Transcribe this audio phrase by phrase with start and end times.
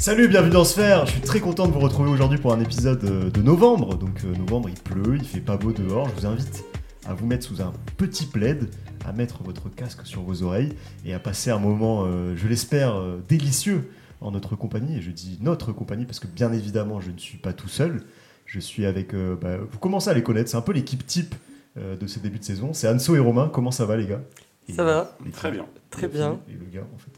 [0.00, 1.04] Salut, bienvenue dans Sphère.
[1.04, 3.96] Je suis très content de vous retrouver aujourd'hui pour un épisode euh, de novembre.
[3.96, 6.08] Donc euh, novembre, il pleut, il fait pas beau dehors.
[6.08, 6.64] Je vous invite
[7.06, 8.70] à vous mettre sous un petit plaid,
[9.04, 10.72] à mettre votre casque sur vos oreilles
[11.04, 13.90] et à passer un moment, euh, je l'espère, euh, délicieux
[14.22, 14.96] en notre compagnie.
[14.98, 18.02] Et je dis notre compagnie parce que bien évidemment, je ne suis pas tout seul.
[18.46, 19.12] Je suis avec.
[19.12, 20.50] euh, bah, vous commencez à les connaître.
[20.50, 21.34] C'est un peu l'équipe type
[21.76, 22.72] euh, de ces débuts de saison.
[22.72, 23.50] C'est Anso et Romain.
[23.52, 24.22] Comment ça va, les gars?
[24.68, 25.66] Et- Ça va et- Très bien.
[25.90, 26.38] Très bien.
[26.48, 27.10] Et le gars, en fait.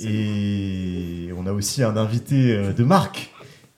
[0.00, 3.30] Et on a aussi un invité euh, de marque.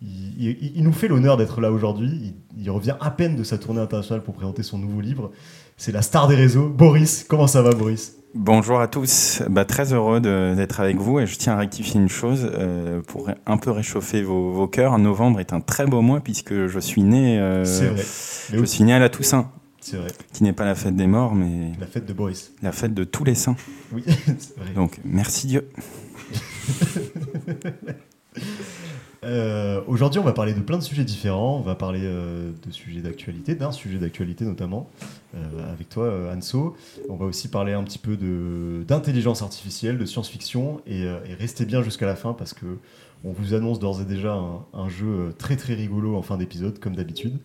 [0.02, 2.34] Il, il- il nous fait l'honneur d'être là aujourd'hui.
[2.56, 5.30] Il, il revient à peine de sa tournée internationale pour présenter son nouveau livre.
[5.76, 6.68] C'est la star des réseaux.
[6.68, 8.16] Boris, comment ça va, Boris?
[8.36, 12.08] Bonjour à tous, bah, très heureux d'être avec vous et je tiens à rectifier une
[12.08, 14.98] chose euh, pour un peu réchauffer vos, vos cœurs.
[14.98, 18.02] Novembre est un très beau mois puisque je suis né, euh, C'est vrai.
[18.52, 19.52] Mais je suis né à la Toussaint,
[19.84, 20.10] c'est vrai.
[20.32, 22.52] qui n'est pas la fête des morts mais La fête de Boris.
[22.62, 23.56] la fête de tous les saints.
[23.92, 24.02] Oui,
[24.38, 24.72] c'est vrai.
[24.74, 25.68] Donc merci Dieu.
[29.22, 31.56] Euh, Aujourd'hui, on va parler de plein de sujets différents.
[31.56, 34.90] On va parler euh, de sujets d'actualité, d'un sujet d'actualité notamment,
[35.34, 36.76] euh, avec toi, Anso.
[37.08, 41.64] On va aussi parler un petit peu de- d'intelligence artificielle, de science-fiction, et, et restez
[41.64, 42.66] bien jusqu'à la fin parce que
[43.24, 46.78] on vous annonce d'ores et déjà un, un jeu très très rigolo en fin d'épisode,
[46.78, 47.38] comme d'habitude.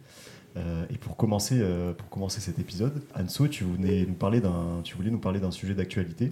[0.60, 4.82] Euh, et pour commencer, euh, pour commencer cet épisode, Anso, tu voulais nous parler d'un,
[4.84, 6.32] tu voulais nous parler d'un sujet d'actualité,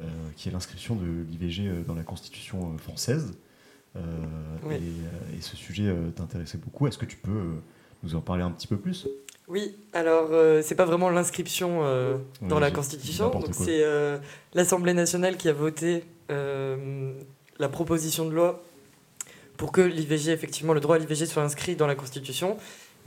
[0.00, 0.04] euh,
[0.36, 3.32] qui est l'inscription de l'IVG dans la Constitution française.
[4.64, 4.76] Oui.
[4.76, 6.86] et, et ce sujet t'intéressait beaucoup.
[6.86, 7.56] Est-ce que tu peux
[8.04, 9.08] nous en parler un petit peu plus?
[9.48, 10.30] Oui, alors
[10.62, 11.82] c'est pas vraiment l'inscription
[12.42, 13.82] dans la Constitution, donc c'est
[14.54, 18.62] l'Assemblée nationale qui a voté la proposition de loi
[19.56, 22.56] pour que l'IVG, effectivement, le droit à l'IVG soit inscrit dans la Constitution.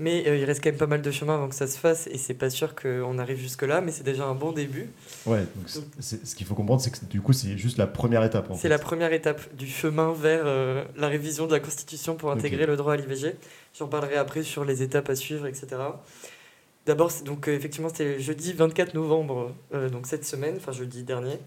[0.01, 2.07] Mais euh, il reste quand même pas mal de chemin avant que ça se fasse
[2.07, 4.89] et c'est pas sûr qu'on arrive jusque-là, mais c'est déjà un bon début.
[5.27, 8.51] Ouais, donc ce qu'il faut comprendre, c'est que du coup, c'est juste la première étape.
[8.57, 12.65] C'est la première étape du chemin vers euh, la révision de la Constitution pour intégrer
[12.65, 13.35] le droit à l'IVG.
[13.77, 15.67] J'en parlerai après sur les étapes à suivre, etc.
[16.87, 19.53] D'abord, donc euh, effectivement, c'était jeudi 24 novembre,
[19.91, 21.37] donc cette semaine, enfin jeudi dernier.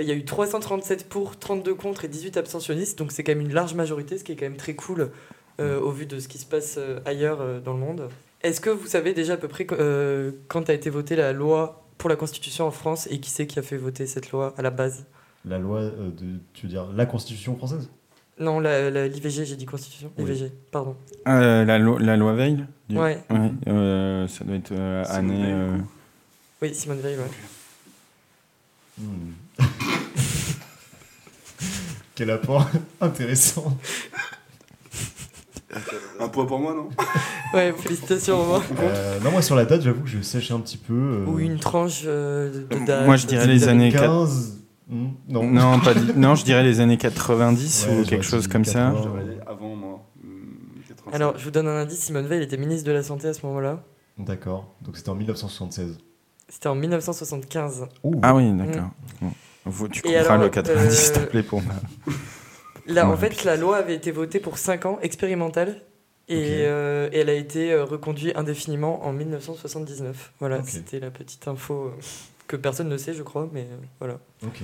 [0.00, 3.46] Il y a eu 337 pour, 32 contre et 18 abstentionnistes, donc c'est quand même
[3.46, 5.12] une large majorité, ce qui est quand même très cool
[5.60, 8.08] euh, au vu de ce qui se passe euh, ailleurs euh, dans le monde.
[8.42, 11.84] Est-ce que vous savez déjà à peu près euh, quand a été votée la loi
[11.98, 14.62] pour la Constitution en France et qui c'est qui a fait voter cette loi à
[14.62, 15.06] la base?
[15.46, 17.88] La loi euh, de, tu veux dire, la Constitution française?
[18.38, 20.10] Non, l'IVG, j'ai dit Constitution.
[20.18, 20.24] Oui.
[20.24, 20.96] L'IVG, pardon.
[21.28, 23.18] Euh, la, lo- la loi Veil du- Ouais.
[23.30, 25.52] Ouais, euh, ça doit être euh, Simone année.
[25.52, 25.78] Euh,
[26.60, 27.30] Oui, Simone Veil, ouais.
[28.98, 29.32] Hmm.
[32.14, 32.68] Quel apport
[33.00, 33.76] intéressant.
[36.20, 36.88] Un point pour moi, non?
[37.52, 38.62] Ouais, félicitations au moins.
[38.80, 40.92] Euh, non, moi sur la date, j'avoue que je sèche un petit peu.
[40.94, 43.06] euh, Ou une tranche euh, de date.
[43.06, 44.60] Moi, je dirais les années 15.
[44.88, 45.44] Hmm, non.
[45.44, 48.90] Non, pas dit- non, je dirais les années 90 Ouais, ou quelque chose comme ça.
[48.92, 49.02] 80.
[49.02, 50.06] J'aurais dit avant, moi.
[50.22, 51.14] Hmm, 85.
[51.14, 53.44] Alors, je vous donne un indice Simone Veil était ministre de la Santé à ce
[53.46, 53.82] moment-là.
[54.18, 54.74] D'accord.
[54.82, 55.98] Donc c'était en 1976.
[56.48, 57.86] C'était en 1975.
[58.04, 58.20] Ouh.
[58.22, 58.90] Ah oui, d'accord.
[59.20, 59.30] Bon.
[59.66, 61.72] Vous, tu alors, le 90, s'il te euh, plaît, pour moi.
[62.86, 65.80] Là, en fait, la loi avait été votée pour 5 ans, expérimentale.
[66.26, 70.32] Et, euh, et elle a été euh, reconduite indéfiniment en 1979.
[70.40, 71.90] Voilà, c'était la petite info euh,
[72.46, 74.18] que personne ne sait, je crois, mais euh, voilà.
[74.42, 74.62] Ok.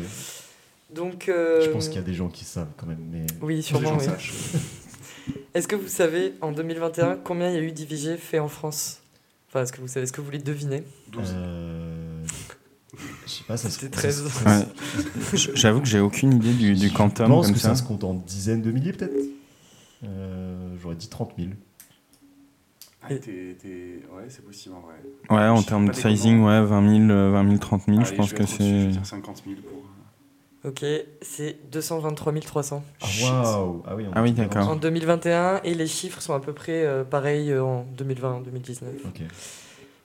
[0.89, 3.05] Donc, euh, Je pense qu'il y a des gens qui savent quand même.
[3.13, 3.27] Mais...
[3.43, 3.97] Oui, sûrement.
[3.99, 4.05] oui.
[4.05, 4.33] sachent.
[5.55, 9.03] Est-ce que vous savez en 2021 combien il y a eu d'IVG fait en France?
[9.49, 11.35] Enfin, est-ce que vous savez, est-ce que vous voulez deviner 12.
[11.35, 12.10] Euh,
[13.27, 14.25] Je sais pas, ça se C'était ça 13.
[14.25, 14.61] se- ça
[15.37, 15.53] se- Ouais.
[15.57, 17.69] J'avoue que j'ai aucune idée du, du Je quantum pense comme que ça.
[17.71, 19.15] ça se compte en dizaines de milliers peut-être.
[20.05, 21.51] Euh, J'aurais dit 30 000.
[23.03, 24.95] Ah, t'es- t'es- Ouais, c'est possible en vrai.
[25.31, 28.09] Ouais, en Je termes de sizing, ouais, 20 000, euh, 20 000 30 000, je
[28.09, 28.89] Allez, pense vais que au-dessus, Je vais c'est.
[28.89, 29.81] dire 50 000 pour.
[30.71, 30.85] Ok,
[31.23, 34.69] c'est 223 300 Ah, waouh Ah oui, Ah oui, d'accord.
[34.69, 38.83] en 2021 et les chiffres sont à peu près euh, pareils euh, en 2020-2019.
[39.07, 39.23] Ok.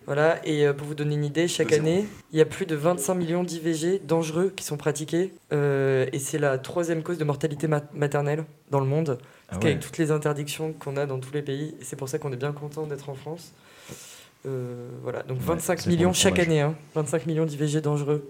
[0.05, 2.75] Voilà, et euh, pour vous donner une idée, chaque année, il y a plus de
[2.75, 7.67] 25 millions d'IVG dangereux qui sont pratiqués euh, et c'est la troisième cause de mortalité
[7.67, 9.17] ma- maternelle dans le monde.
[9.19, 9.61] Ah Parce ouais.
[9.71, 12.31] qu'avec toutes les interdictions qu'on a dans tous les pays, et c'est pour ça qu'on
[12.31, 13.51] est bien content d'être en France.
[14.45, 18.29] Euh, voilà, donc Ouais, 25 c'est pour millions chaque année, hein, 25 millions d'IVG dangereux.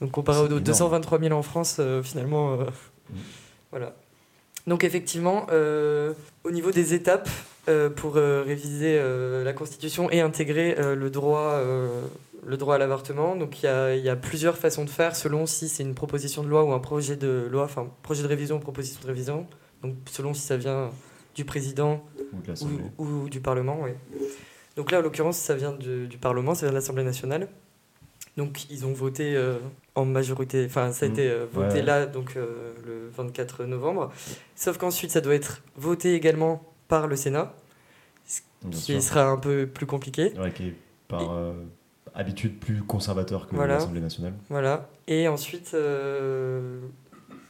[0.00, 0.60] Donc comparé aux énorme.
[0.62, 3.14] 223 000 en France, euh, finalement, Mm.
[3.70, 3.94] voilà.
[4.66, 5.46] Donc effectivement,
[6.42, 7.28] au niveau des étapes
[7.90, 11.88] pour euh, réviser euh, la Constitution et intégrer euh, le droit, euh,
[12.46, 15.16] le droit à l'avortement, donc il y a, il y a plusieurs façons de faire
[15.16, 18.28] selon si c'est une proposition de loi ou un projet de loi, enfin projet de
[18.28, 19.46] révision ou proposition de révision.
[19.82, 20.90] Donc selon si ça vient
[21.34, 22.02] du président
[22.98, 23.80] Ou du Parlement.
[24.76, 27.48] Donc là, en l'occurrence, ça vient de- du Parlement, ça vient de l'Assemblée nationale.
[28.36, 29.56] Donc ils ont voté euh,
[29.94, 31.12] en majorité, enfin ça a Mm.
[31.12, 31.82] été euh, voté ouais.
[31.82, 34.12] là, donc euh, le 24 novembre.
[34.54, 37.54] Sauf qu'ensuite ça doit être voté également par le Sénat,
[38.62, 39.02] Bien qui sûr.
[39.02, 40.32] sera un peu plus compliqué.
[40.38, 40.74] Ouais, qui est
[41.08, 41.52] par euh,
[42.14, 43.74] habitude plus conservateur que Voilà.
[43.74, 44.34] l'Assemblée nationale.
[44.48, 44.88] Voilà.
[45.06, 46.80] Et ensuite, euh,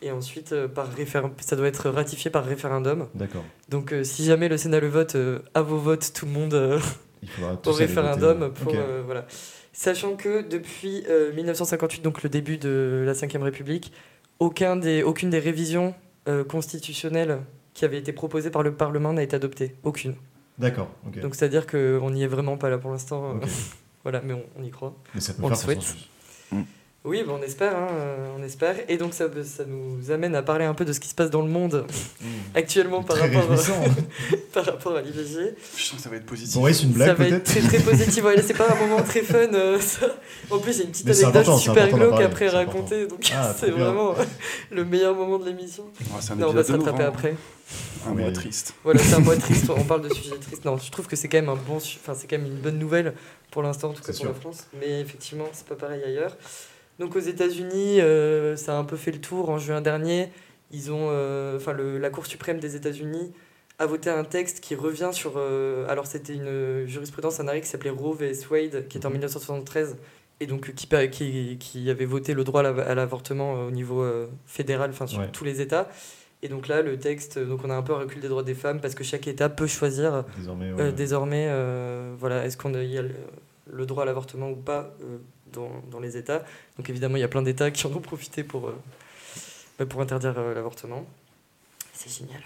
[0.03, 3.09] et ensuite euh, par référendum, ça doit être ratifié par référendum.
[3.15, 3.45] D'accord.
[3.69, 5.17] Donc si jamais le Sénat le vote,
[5.55, 6.55] à vos votes, tout le monde
[7.67, 8.75] au référendum pour
[9.07, 9.27] voilà.
[9.77, 13.93] Sachant que depuis euh, 1958, donc le début de la Ve République,
[14.39, 15.95] aucun des, aucune des révisions
[16.29, 17.41] euh, constitutionnelles
[17.77, 19.77] qui avaient été proposées par le Parlement n'a été adoptée.
[19.83, 20.15] Aucune.
[20.59, 20.89] D'accord.
[21.21, 23.39] Donc c'est-à-dire qu'on n'y est vraiment pas là pour l'instant.
[24.03, 24.97] voilà, mais on, on y croit.
[25.15, 26.65] Mais ça peut on faire le souhaite.
[27.07, 28.75] Oui, bon, on espère, hein, euh, on espère.
[28.89, 31.31] Et donc ça, ça nous amène à parler un peu de ce qui se passe
[31.31, 31.87] dans le monde
[32.55, 33.81] actuellement par Très rapport, réjouissant.
[34.53, 35.55] par rapport à l'IVG.
[35.77, 36.55] Je sens que ça va être positif.
[36.57, 38.25] Bon, ouais, c'est une Ça blague va être peut-être très très positif.
[38.25, 39.37] Ouais, c'est pas un moment très fun.
[39.55, 40.07] euh, ça.
[40.51, 43.07] En plus, il y a une petite anecdote super glauque après raconter.
[43.07, 44.15] Donc Ah, c'est vraiment
[44.71, 45.85] le meilleur moment de l'émission.
[46.37, 47.03] Non, on va rattraper novembre.
[47.05, 47.35] après.
[48.07, 48.23] Un Oui.
[48.23, 48.75] mois triste.
[48.85, 49.71] Voilà, c'est un mois triste.
[49.71, 50.65] On parle de sujets tristes.
[50.65, 52.79] Non, je trouve que c'est quand même un bon, enfin c'est quand même une bonne
[52.79, 53.15] nouvelle
[53.51, 54.35] pour l'instant, en tout cas pour la.
[54.35, 54.67] France.
[54.81, 56.37] Mais effectivement, c'est pas pareil ailleurs.
[56.99, 60.29] Donc aux États-Unis, euh, ça a un peu fait le tour en juin dernier.
[60.73, 63.33] Ils ont, euh, enfin le- la Cour suprême des États-Unis
[63.79, 65.35] a voté un texte qui revient sur.
[65.37, 69.11] euh, alors c'était une jurisprudence, un arrêt qui s'appelait Roe vs Wade, qui est en
[69.11, 69.97] 1973
[70.41, 73.71] et donc qui, pa- qui, qui avait voté le droit à la- à l'avortement au
[73.71, 74.05] niveau
[74.47, 75.29] fédéral, enfin sur Ouais.
[75.33, 75.89] tous les États.
[76.43, 78.55] Et donc là, le texte, donc on a un peu un recul des droits des
[78.55, 80.93] femmes parce que chaque État peut choisir Désormais, ouais.
[80.93, 81.49] désormais,
[82.19, 83.11] voilà, est-ce qu'on a, il y a le,
[83.71, 84.95] le droit à l'avortement ou pas
[85.57, 86.45] dans, dans les États.
[86.79, 88.79] Donc évidemment, il y a plein d'États qui en ont profité pour, euh,
[89.79, 91.05] bah, pour interdire euh, l'avortement.
[91.93, 92.41] C'est génial.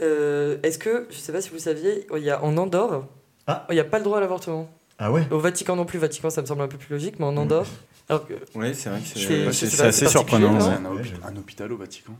[0.00, 3.04] Euh, est-ce que, je sais pas si vous saviez, il y a en Andorre,
[3.46, 3.66] Ah.
[3.70, 4.68] il n'y a pas le droit à l'avortement.
[4.98, 7.24] Ah ouais Au Vatican non plus, Vatican ça me semble un peu plus logique, mais
[7.26, 7.66] en Andorre,
[8.08, 10.54] alors que, Oui, c'est vrai que c'est assez surprenant.
[10.60, 12.12] un, Ouais, un hôpital au Vatican.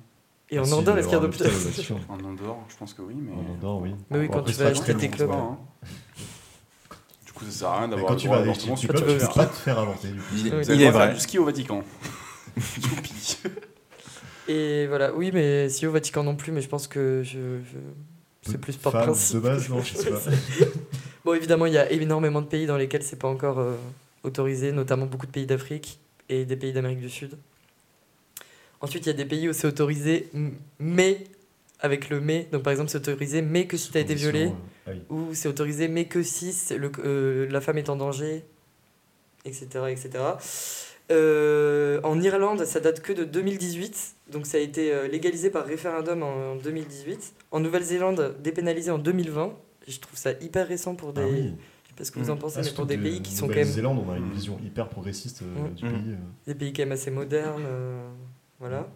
[0.51, 2.01] et en Merci Andorre, est-ce qu'il y a Vatican.
[2.09, 3.33] En Andorre, je pense que oui, mais.
[3.33, 3.95] En Andorre, oui.
[4.11, 5.29] Mais oui, quand tu vas acheter tes clubs.
[5.31, 5.59] c'est pas- hein.
[7.27, 8.93] Du coup, ça sert à rien d'avoir Quand le tu droit vas à tu peux
[8.99, 10.09] au pas te faire avorter.
[10.09, 10.25] du coup.
[10.35, 10.71] Il, Oui, il d'accord.
[10.73, 11.83] est faire du ski au Vatican.
[12.57, 13.39] Youpi.
[14.49, 18.51] Et voilà, oui, mais si au Vatican non plus, mais je pense que je, je-
[18.51, 19.37] c'est plus par Femme principe.
[19.37, 20.21] de base, non, je sais pas.
[21.25, 23.77] Bon, évidemment, il y a énormément de pays dans lesquels c'est pas encore euh,
[24.25, 27.39] autorisé, notamment beaucoup de pays d'Afrique et des pays d'Amérique du Sud.
[28.81, 31.23] Ensuite, il y a des pays où c'est autorisé, m- mais
[31.83, 32.49] avec le mais.
[32.53, 34.51] Donc, par exemple, c'est autorisé, mais que si tu as été violé, euh,
[34.87, 35.03] ah oui.
[35.11, 38.45] ou c'est autorisé, mais que si le, euh, la femme est en danger,
[39.45, 39.67] etc.
[39.91, 40.11] etc.
[41.11, 46.23] Euh, en Irlande, ça date que de 2018, donc ça a été légalisé par référendum
[46.23, 47.35] en, en 2018.
[47.51, 49.53] En Nouvelle-Zélande, dépénalisé en 2020.
[49.89, 51.23] Et je trouve ça hyper récent pour des.
[51.23, 51.53] Ah oui.
[51.85, 52.39] Je sais pas ce que vous en Mm.
[52.39, 54.29] pensez, Ah, mais pour des de pays qui sont quand même Nouvelle-Zélande, on a une
[54.29, 54.33] Mm.
[54.33, 55.75] vision hyper progressiste euh, Mm.
[55.75, 55.93] du pays.
[56.13, 56.17] euh.
[56.47, 57.65] des pays quand même assez modernes.
[57.67, 58.09] euh,
[58.61, 58.89] voilà.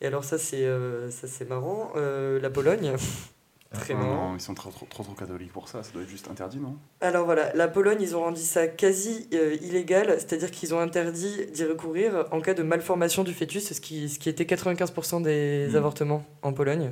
[0.00, 1.92] Et alors, ça, c'est euh, ça, c'est marrant.
[1.96, 2.92] Euh, la Pologne.
[3.72, 4.30] Très Ah marrant.
[4.30, 6.58] non, ils sont trop, trop, trop, trop catholiques pour ça, ça doit être juste interdit,
[6.58, 6.76] non?
[7.00, 11.46] Alors voilà, la Pologne, ils ont rendu ça quasi euh, illégal, c'est-à-dire qu'ils ont interdit
[11.52, 15.68] d'y recourir en cas de malformation du fœtus, ce qui, ce qui était 95% des
[15.70, 15.76] Mm.
[15.76, 16.90] avortements en Pologne.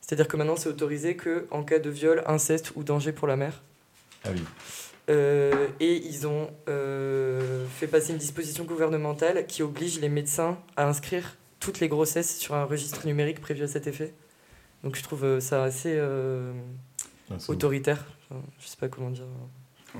[0.00, 3.36] C'est-à-dire que maintenant, c'est autorisé que en cas de viol, inceste ou danger pour la
[3.36, 3.62] mère.
[4.24, 4.40] Ah oui.
[5.10, 10.86] Euh, et ils ont euh, fait passer une disposition gouvernementale qui oblige les médecins à
[10.88, 14.12] inscrire toutes les grossesses sur un registre numérique prévu à cet effet.
[14.82, 16.52] Donc je trouve euh, ça assez euh,
[17.30, 18.04] Ah, autoritaire.
[18.30, 19.24] Enfin, je sais pas comment dire.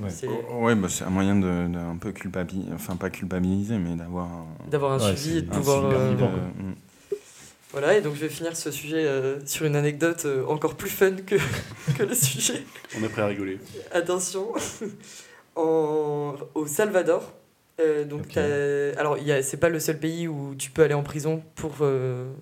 [0.01, 0.11] Ouais.
[0.11, 3.95] C'est- Oh, Ouais, bah, un moyen de, de un peu culpabiliser, enfin pas culpabiliser, mais
[3.97, 5.85] d'avoir un, D'avoir un Ouais, suivi et de pouvoir.
[5.87, 6.75] euh, vivant, mm.
[7.73, 10.91] Voilà, et donc je vais finir ce sujet euh, sur une anecdote euh, encore plus
[10.91, 11.37] fun que,
[11.97, 12.63] que le sujet.
[12.99, 13.59] On est prêt à rigoler.
[13.93, 14.53] Attention,
[15.57, 17.33] en, au Salvador,
[17.81, 18.33] euh, donc Ok.
[18.35, 22.33] t'as- alors c'est pas le seul pays où tu peux aller en prison pour euh,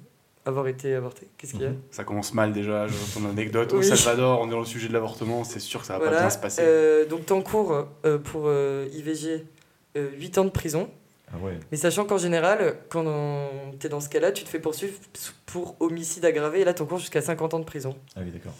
[0.44, 1.28] avoir été avorté.
[1.38, 1.72] Qu'est-ce qu'il y a?
[1.90, 3.72] Ça commence mal déjà, je ton anecdote.
[3.72, 3.82] Au.
[3.82, 6.30] Salvador, on est dans le sujet de l'avortement, c'est sûr que ça va pas bien
[6.30, 6.62] se passer.
[6.64, 9.44] euh, donc t'encours euh, pour euh, IVG
[9.96, 10.90] 8 ans de prison.
[11.34, 11.58] Ah ouais.
[11.70, 13.04] Mais sachant qu'en général, quand
[13.80, 14.94] tu es dans ce cas-là, tu te fais poursuivre
[15.46, 17.96] pour homicide aggravé et là t'encours jusqu'à 50 ans de prison.
[18.16, 18.52] Ah oui, d'accord.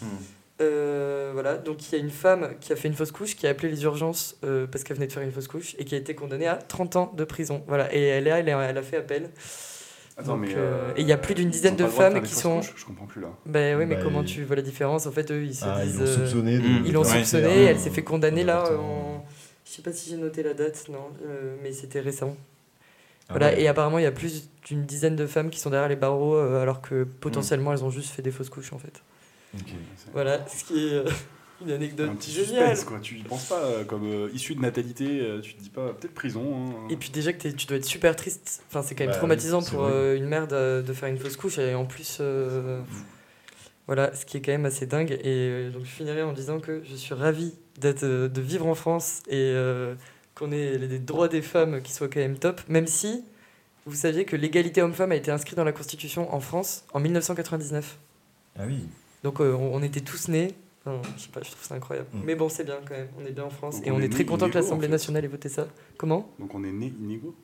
[0.61, 3.47] Euh, voilà, donc il y a une femme qui a fait une fausse couche, qui
[3.47, 5.95] a appelé les urgences euh, parce qu'elle venait de faire une fausse couche et qui
[5.95, 7.63] a été condamnée à 30 ans de prison.
[7.67, 9.31] Voilà, et elle, est- elle, a- elle a fait appel.
[10.15, 10.53] Attends, donc, mais.
[10.55, 12.85] euh, et il y a plus d'une ils dizaine de femmes qui sont- couches Je
[12.85, 13.29] comprends plus là.
[13.47, 15.07] Ben oui, mais Bah, comment ils- tu vois la différence?
[15.07, 15.99] En fait, eux, ils se Ah, ils disent.
[15.99, 16.57] l'ont euh, soupçonné.
[16.59, 19.25] de- ils l'ont soupçonné, elle s'est fait condamner là en.
[19.65, 22.35] Je sais pas si j'ai noté la date, non, euh, mais c'était récent.
[23.27, 23.61] Ah voilà, ouais.
[23.63, 26.35] et apparemment, il y a plus d'une dizaine de femmes qui sont derrière les barreaux
[26.35, 29.01] euh, alors que potentiellement elles ont juste fait des fausses couches en fait.
[30.13, 30.93] Voilà, ce qui est.
[30.93, 31.05] euh,
[31.61, 32.69] Une anecdote un petit géniale.
[32.75, 32.99] suspense, quoi.
[32.99, 35.93] Tu y penses pas euh, comme euh, issu de natalité, euh, tu te dis pas
[35.93, 36.71] peut-être prison.
[36.71, 36.87] hein.
[36.89, 38.63] Et puis déjà que tu dois être super triste.
[38.67, 41.17] Enfin, c'est quand même Bah traumatisant oui, pour euh, une mère de, de faire une
[41.17, 42.81] fausse couche et en plus, euh,
[43.87, 45.11] voilà, ce qui est quand même assez dingue.
[45.11, 48.65] Et euh, donc je finirai en disant que je suis ravi d'être, euh, de vivre
[48.67, 49.95] en France et euh,
[50.35, 53.23] qu'on ait les droits des femmes qui soient quand même top, même si
[53.85, 57.97] vous saviez que l'égalité homme-femme a été inscrite dans la Constitution en France en 1999.
[58.57, 58.79] Ah oui.
[59.23, 60.49] Donc euh, on, était tous nés.
[60.85, 62.07] Enfin, je sais pas, je trouve ça incroyable.
[62.13, 62.19] Mm.
[62.25, 63.07] Mais bon, c'est bien quand même.
[63.21, 64.87] On est bien en France Donc et on on est est très content que l'Assemblée
[64.87, 64.93] en fait.
[64.95, 65.67] nationale ait voté ça.
[65.97, 66.29] Comment?
[66.39, 67.35] Donc on est né inégaux?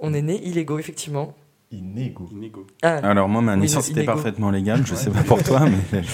[0.00, 1.34] On est nés illégaux, effectivement.
[1.70, 2.28] Inégaux.
[2.32, 2.66] Inégaux.
[2.82, 4.84] Ah, Alors moi, ma naissance était parfaitement légale.
[4.86, 4.98] Je Ouais.
[4.98, 5.60] sais pas pour toi,
[5.92, 6.08] mais Je-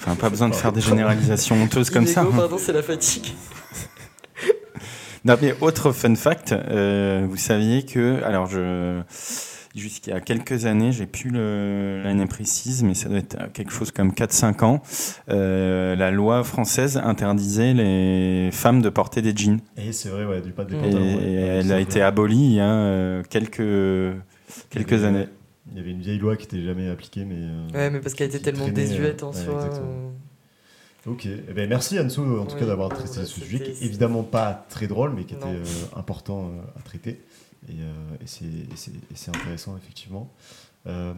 [0.00, 2.20] enfin pas besoin de faire des généralisations honteuses comme ça.
[2.22, 2.38] illégaux, hein.
[2.40, 3.34] pardon, c'est la fatigue.
[5.24, 9.00] Non, mais autre fun fact, euh, vous saviez que, alors je,
[9.74, 13.90] jusqu'il y a quelques années, j'ai plus l'année précise, mais ça doit être quelque chose
[13.90, 14.82] comme 4-5 ans,
[15.28, 19.60] euh, la loi française interdisait les femmes de porter des jeans.
[19.76, 21.16] Et c'est vrai, ouais, du pas des Et Et, pantalons.
[21.16, 21.32] ouais.
[21.32, 23.56] elle a été abolie il y a euh, quelques,
[24.70, 25.26] quelques Il y avait- années.
[25.70, 27.34] Il y avait une vieille loi qui n'était jamais appliquée, mais.
[27.38, 29.54] euh, Ouais, mais parce qu'elle était tellement traînait, désuète en ouais, soi.
[29.54, 29.90] exactement.
[29.90, 33.60] euh, Ok, Eh ben, merci Anso en tout Oui, cas d'avoir traité bah, ce sujet
[33.60, 35.62] qui est évidemment pas très drôle mais qui était euh,
[35.96, 37.20] important euh, à traiter
[37.68, 40.30] et, euh, et c'est- intéressant effectivement.
[40.86, 41.12] Euh,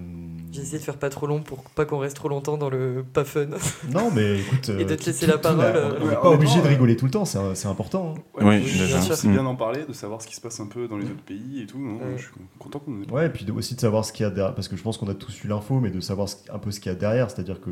[0.53, 3.05] J'ai essayé de faire pas trop long pour pas qu'on reste trop longtemps dans le
[3.13, 3.47] pas fun.
[3.93, 6.07] Non mais écoute, Et de te tout- laisser tout- la tout parole, euh, on n'est
[6.09, 8.15] Ouais, pas obligé de euh, rigoler tout le temps, c'est important.
[8.17, 8.21] hein.
[8.39, 8.87] Oui, Oui, déjà.
[8.87, 9.15] bien sûr.
[9.15, 9.33] C'est Mm.
[9.33, 11.61] bien d'en parler, de savoir ce qui se passe un peu dans les autres pays
[11.63, 11.79] et tout.
[11.79, 12.17] non Ouais.
[12.17, 14.27] Je suis content qu'on ait Ouais, et puis de- aussi de savoir ce qu'il y
[14.27, 16.37] a derrière, parce que je pense qu'on a tous eu l'info, mais de savoir ce-
[16.53, 17.71] un peu ce qu'il y a derrière, c'est-à-dire que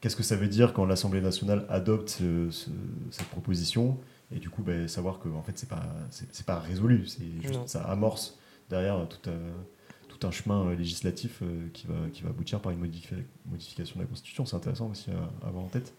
[0.00, 2.70] qu'est-ce que ça veut dire quand l'Assemblée nationale adopte ce- ce-
[3.10, 3.98] cette proposition,
[4.34, 7.22] et du coup ben, savoir que en fait c'est pas c'est c'est pas résolu, c'est
[7.42, 7.66] juste Non.
[7.66, 8.38] ça amorce
[8.70, 12.72] derrière tout, un- tout un chemin euh, législatif euh, qui va qui va aboutir par
[12.72, 14.44] une modifi- modification de la Constitution.
[14.46, 15.94] C'est intéressant aussi à, à avoir en tête.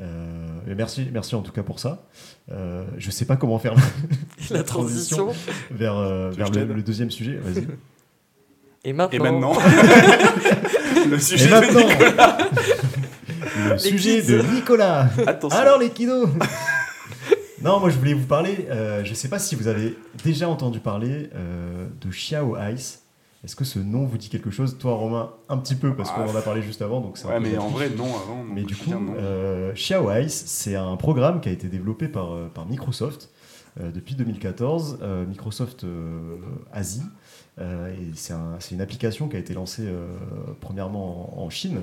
[0.00, 2.04] Euh, et merci, merci en tout cas pour ça.
[2.50, 3.74] Euh, je sais pas comment faire
[4.50, 5.32] la transition.
[5.70, 7.36] vers, euh, le, deuxième sujet.
[7.36, 7.66] Vas-y.
[8.86, 9.52] Et maintenant, Et maintenant,
[11.08, 13.68] le Et sujet maintenant, de...
[13.68, 14.32] le Les sujet kids.
[14.32, 15.08] de Nicolas.
[15.26, 15.58] Attention.
[15.58, 16.28] Alors les kinos
[17.64, 20.48] Non, moi je voulais vous parler, euh, je ne sais pas si vous avez déjà
[20.48, 23.00] entendu parler euh, de Xiao Ice.
[23.42, 24.76] Est-ce que ce nom vous dit quelque chose?
[24.78, 27.00] Toi Romain, un petit peu, parce qu'on Ah, en a parlé juste avant.
[27.00, 28.42] Donc Ouais, mais en vrai, non, avant.
[28.44, 32.66] Mais du coup, euh, Xiao Ice, c'est un programme qui a été développé par, par
[32.66, 33.30] Microsoft
[33.80, 35.84] depuis 2014, euh, Microsoft
[36.72, 37.02] Asie.
[37.58, 37.62] Et
[38.14, 39.88] c'est un- c'est une application qui a été lancée
[40.60, 41.80] premièrement en, en Chine.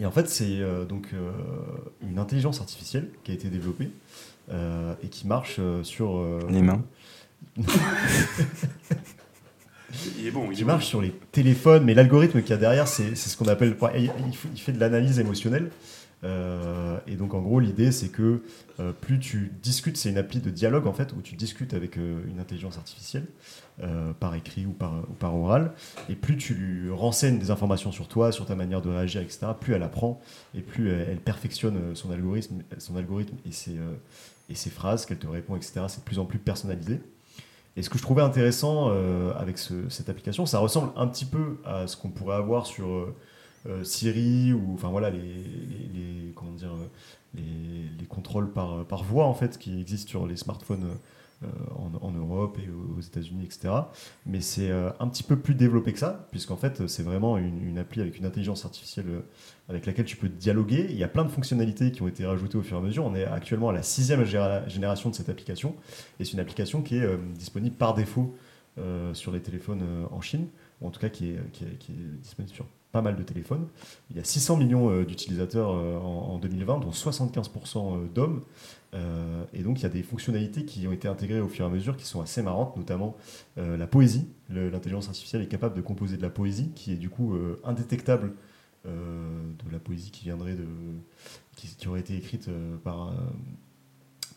[0.00, 1.30] Et en fait, c'est euh, donc euh,
[2.08, 3.90] une intelligence artificielle qui a été développée
[4.50, 6.84] euh, et qui marche euh, sur euh, Les mains.
[10.18, 12.58] Il est bon, il qui est marche sur les téléphones, mais l'algorithme qu'il y a
[12.58, 13.76] derrière, c'est c'est ce qu'on appelle.
[13.96, 15.70] Il, il fait- il fait de l'analyse émotionnelle.
[16.24, 18.42] Euh, et donc, en gros, l'idée, c'est que
[18.80, 21.96] euh, plus tu discutes, c'est une appli de dialogue en fait, où tu discutes avec
[21.96, 23.26] euh, une intelligence artificielle,
[24.18, 25.70] par écrit ou par, oral,
[26.08, 29.46] et plus tu lui renseignes des informations sur toi, sur ta manière de réagir, etc.,
[29.60, 30.20] plus elle apprend
[30.56, 35.82] et plus elle, perfectionne son algorithme, son algorithme et, ses, phrases qu'elle te répond, etc.
[35.86, 36.98] C'est de plus en plus personnalisé.
[37.76, 38.90] Et ce que je trouvais intéressant
[39.36, 43.14] avec ce- cette application, ça ressemble un petit peu à ce qu'on pourrait avoir sur
[43.82, 46.86] Siri ou enfin voilà les, comment dire euh,
[47.34, 50.98] les, les contrôles par, par voix en fait qui existent sur les smartphones
[51.44, 51.46] euh,
[52.00, 53.72] en, Europe et aux États-Unis, etc.
[54.26, 57.78] Mais c'est euh, un petit peu plus développé que ça, puisqu'en fait c'est vraiment une,
[57.78, 59.20] appli avec une intelligence artificielle euh,
[59.68, 60.88] avec laquelle tu peux dialoguer.
[60.90, 63.04] Il y a plein de fonctionnalités qui ont été rajoutées au fur et à mesure.
[63.04, 65.76] On est actuellement à la sixième génération de cette application.
[66.18, 68.34] Et c'est une application qui est euh, disponible par défaut
[68.78, 70.48] euh, sur les téléphones euh, en Chine,
[70.80, 73.22] ou en tout cas qui est, qui, est, qui est disponible sur pas mal de
[73.22, 73.66] téléphones.
[74.10, 78.42] Il y a 600 millions euh, d'utilisateurs euh, en, en 2020, dont 75% euh, d'hommes.
[79.52, 81.70] Et donc il y a des fonctionnalités qui ont été intégrées au fur et à
[81.70, 83.18] mesure qui sont assez marrantes, notamment
[83.58, 84.26] la poésie.
[84.48, 88.32] L'intelligence artificielle est capable de composer de la poésie qui est du coup indétectable
[88.86, 90.64] de la poésie qui viendrait de
[91.54, 92.48] qui, aurait été écrite
[92.82, 93.12] par,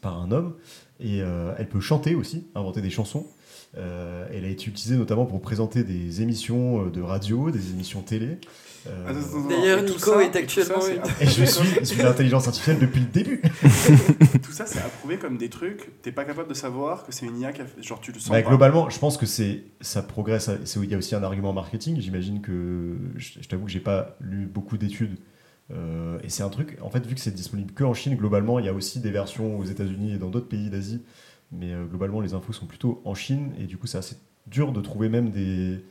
[0.01, 0.55] par un homme.
[0.99, 3.25] Et euh, elle peut chanter aussi, inventer des chansons.
[3.77, 8.01] Euh, elle a été utilisée notamment pour présenter des émissions euh, de radio, des émissions
[8.01, 8.37] télé.
[8.87, 12.79] Euh, attends, D'ailleurs, Nico ça- est actuellement ça, approuvé et je suis, suis l'intelligence artificielle
[12.79, 13.41] depuis le début.
[14.43, 15.89] Tout ça, c'est approuvé comme des trucs.
[16.01, 17.81] T'es pas capable de savoir que c'est une IA qui a fait.
[17.81, 18.49] Genre, tu le sens Bah, pas.
[18.49, 20.49] globalement, je pense que c'est ça progresse.
[20.65, 21.99] c'est- Il y a aussi un argument marketing.
[22.01, 25.15] J'imagine que je, je t'avoue que j'ai pas lu beaucoup d'études.
[25.73, 28.59] Euh, et c'est un truc, en fait, vu que c'est disponible que en Chine, globalement,
[28.59, 31.01] il y a aussi des versions aux États-Unis et dans d'autres pays d'Asie.
[31.51, 33.51] Mais euh, globalement, les infos sont plutôt en Chine.
[33.59, 35.83] Et du coup, c'est assez dur de trouver même des,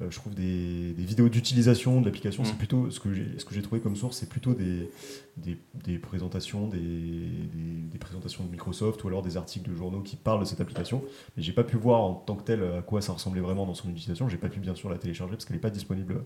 [0.00, 2.42] euh, je trouve des, des vidéos d'utilisation de l'application.
[2.42, 2.46] Mm.
[2.46, 4.90] C'est plutôt ce que j'ai trouvé comme source, c'est plutôt des,
[5.36, 10.40] des, des présentations, des, présentations de Microsoft ou alors des articles de journaux qui parlent
[10.40, 11.02] de cette application.
[11.36, 13.74] Mais j'ai pas pu voir en tant que tel à quoi ça ressemblait vraiment dans
[13.74, 14.28] son utilisation.
[14.28, 16.24] J'ai pas pu bien sûr la télécharger parce qu'elle n'est pas disponible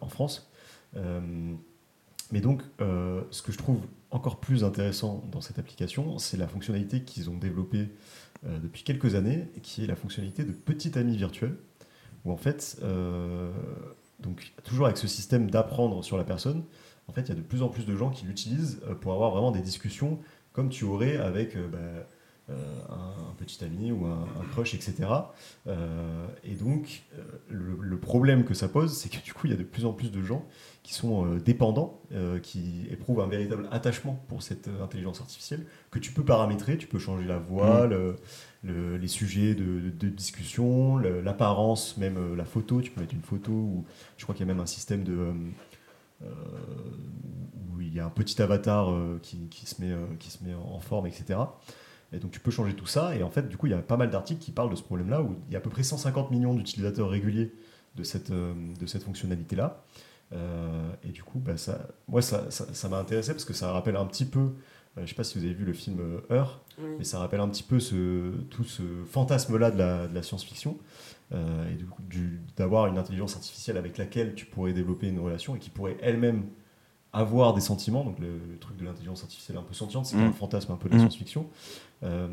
[0.00, 0.48] en France.
[2.32, 3.80] Mais donc, euh, ce que je trouve
[4.10, 7.88] encore plus intéressant dans cette application, c'est la fonctionnalité qu'ils ont développée
[8.46, 11.56] euh, depuis quelques années, qui est la fonctionnalité de petit ami virtuel,
[12.24, 13.52] où en fait, euh,
[14.20, 16.64] donc toujours avec ce système d'apprendre sur la personne,
[17.08, 19.30] en fait, il y a de plus en plus de gens qui l'utilisent pour avoir
[19.30, 20.18] vraiment des discussions
[20.52, 21.78] comme tu aurais avec bah,
[22.54, 24.94] un, un petit ami ou un, un crush, etc.
[25.66, 29.50] Euh, et donc, euh, le, le problème que ça pose, c'est que du coup, il
[29.50, 30.44] y a de plus en plus de gens
[30.82, 35.66] qui sont euh, dépendants, euh, qui éprouvent un véritable attachement pour cette euh, intelligence artificielle,
[35.90, 38.16] que tu peux paramétrer, tu peux changer la voix, le-
[38.62, 43.50] le- les sujets de, discussion, l'apparence, même euh, la photo, tu peux mettre une photo,
[43.52, 43.84] ou
[44.16, 45.12] je crois qu'il y a même un système de...
[45.16, 45.32] euh,
[46.22, 46.26] euh,
[47.74, 50.42] où il y a un petit avatar euh, qui, qui se met, euh, qui se
[50.44, 51.38] met en forme, etc.
[52.12, 53.78] Et donc tu peux changer tout ça, et en fait, du coup, il y a
[53.78, 55.82] pas mal d'articles qui parlent de ce problème-là, où il y a à peu près
[55.82, 57.52] 150 millions d'utilisateurs réguliers
[57.96, 59.82] de cette, euh, de cette fonctionnalité-là.
[60.32, 63.70] Euh, et du coup, bah, ça, moi, ça ça- ça m'a intéressé parce que ça
[63.72, 65.98] rappelle un petit peu, euh, je sais pas si vous avez vu le film
[66.30, 66.90] Heure, Oui.
[66.98, 70.76] mais ça rappelle un petit peu ce, tout ce fantasme-là de la, de la science-fiction.
[71.32, 71.76] Euh, et
[72.56, 76.44] d'avoir une intelligence artificielle avec laquelle tu pourrais développer une relation et qui pourrait elle-même
[77.16, 78.04] avoir des sentiments.
[78.04, 80.28] Donc, le, le truc de l'intelligence artificielle un peu sentiente, c'est Mm.
[80.28, 81.00] un fantasme un peu de la Mm.
[81.10, 81.46] science-fiction.
[82.02, 82.28] Euh,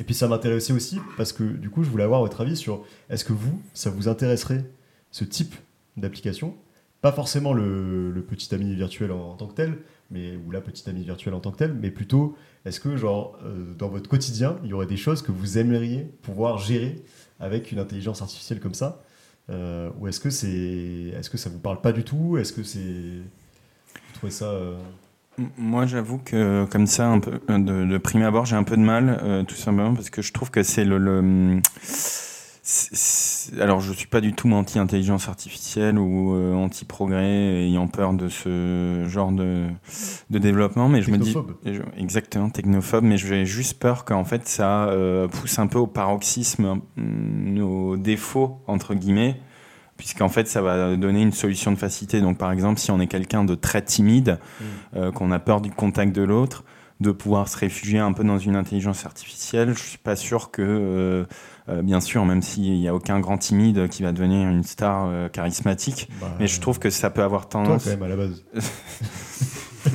[0.00, 2.84] et puis, ça m'intéressait aussi parce que du coup, je voulais avoir votre avis sur
[3.10, 4.64] est-ce que vous, ça vous intéresserait
[5.10, 5.54] ce type
[5.96, 6.54] d'application?
[7.00, 9.78] Pas forcément le, le petit ami virtuel en, en tant que tel,
[10.10, 13.38] mais, ou la petite amie virtuelle en tant que telle, mais plutôt est-ce que, genre,
[13.44, 17.02] euh, dans votre quotidien, il y aurait des choses que vous aimeriez pouvoir gérer
[17.38, 19.00] avec une intelligence artificielle comme ça?
[19.50, 20.48] Euh, Ou est-ce que, c'est,
[21.16, 22.36] est-ce que ça vous parle pas du tout?
[22.36, 23.22] Est-ce que c'est.
[24.30, 24.46] Ça.
[24.46, 24.76] euh,
[25.56, 28.76] Moi, j'avoue que comme ça, un peu euh, de, de prime abord, j'ai un peu
[28.76, 31.60] de mal, euh, tout simplement parce que je trouve que c'est le.
[33.60, 39.04] alors, je suis pas du tout anti-intelligence artificielle ou euh, anti-progrès, ayant peur de ce
[39.08, 39.68] genre de,
[40.30, 41.32] de développement, mais je me dis
[41.64, 45.86] je- exactement technophobe, mais j'ai juste peur qu'en fait ça euh, pousse un peu au
[45.86, 49.40] paroxysme hum, nos défauts entre guillemets
[49.98, 52.22] puisqu'en fait ça va donner une solution de facilité.
[52.22, 54.38] Donc par exemple, si on est quelqu'un de très timide,
[54.96, 56.64] euh, qu'on a peur du contact de l'autre,
[57.00, 60.62] de pouvoir se réfugier un peu dans une intelligence artificielle, je suis pas sûr que,
[60.62, 61.24] euh,
[61.68, 65.30] euh, bien sûr, même s'il n'y a aucun grand timide qui va devenir une star
[65.30, 68.16] charismatique, bah, mais je trouve que ça peut avoir Toi, tendance quand même, à la
[68.16, 68.44] base.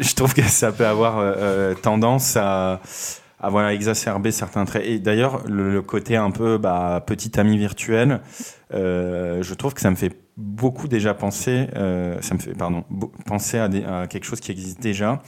[0.00, 2.80] je trouve que ça peut avoir tendance à,
[3.40, 4.84] à voilà, exacerber certains traits.
[4.84, 8.20] Et d'ailleurs, le, le côté un peu bah, petit ami virtuel,
[8.74, 12.84] euh, je trouve que ça me fait beaucoup déjà penser, euh, ça me fait pardon,
[13.26, 15.22] penser à, des- à quelque chose qui existe déjà,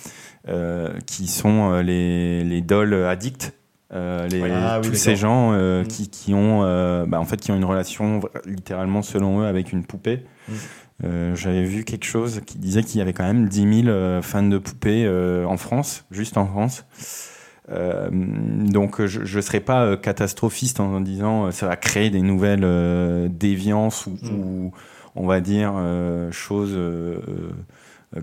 [0.48, 3.52] euh, qui sont les, les dolls addicts.
[3.92, 5.84] Les, Ah tous ces gens Mm.
[5.88, 6.60] qui, qui ont
[7.08, 10.52] bah, en fait qui ont une relation littéralement selon eux avec une poupée Mm.
[11.04, 14.22] euh, j'avais vu quelque chose qui disait qu'il y avait quand même 10 000 euh,
[14.22, 16.84] fans de poupées euh, en France, juste en France.
[17.70, 22.20] Euh, donc je ne serais pas euh, catastrophiste en disant euh, ça va créer des
[22.22, 24.34] nouvelles déviances ou, Mm.
[24.34, 24.72] ou,
[25.16, 25.72] on va dire
[26.30, 26.76] choses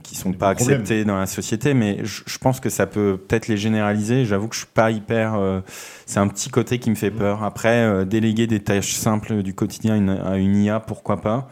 [0.03, 3.55] qui sont pas acceptées dans la société, mais je, pense que ça peut peut-être les
[3.55, 4.25] généraliser.
[4.25, 5.35] J'avoue que je suis pas hyper.
[5.35, 5.61] euh,
[6.05, 7.17] c'est un petit côté qui me fait Mm.
[7.17, 7.43] peur.
[7.43, 11.49] Après, euh, déléguer des tâches simples du quotidien à une, à une IA, pourquoi pas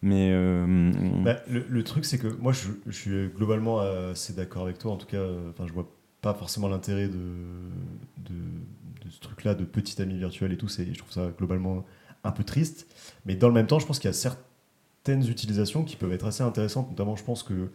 [0.00, 0.92] mais euh,
[1.24, 4.92] Bah, le, le truc, c'est que moi, je, je suis globalement assez d'accord avec toi.
[4.92, 5.88] En tout cas, enfin, je vois
[6.20, 7.18] pas forcément l'intérêt de,
[9.10, 10.68] ce truc-là, de petit ami virtuel et tout.
[10.68, 11.84] C'est, je trouve ça globalement
[12.24, 12.86] un peu triste.
[13.24, 16.26] Mais dans le même temps, je pense qu'il y a certaines utilisations qui peuvent être
[16.26, 16.90] assez intéressantes.
[16.90, 17.70] Notamment, je pense que,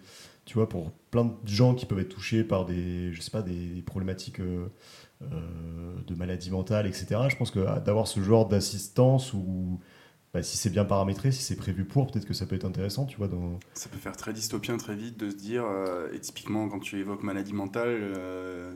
[0.46, 3.42] tu vois, pour plein de gens qui peuvent être touchés par des, je sais pas,
[3.42, 4.68] des, problématiques euh,
[5.22, 7.22] euh, de maladies mentales, etc.
[7.30, 9.80] Je pense que ah, d'avoir ce genre d'assistance ou
[10.34, 13.06] bah, si c'est bien paramétré, si c'est prévu pour, peut-être que ça peut être intéressant,
[13.06, 13.28] tu vois.
[13.28, 13.60] Dans...
[13.76, 16.98] Ça peut faire très dystopien très vite de se dire, euh, et typiquement quand tu
[16.98, 18.74] évoques maladie mentale, euh,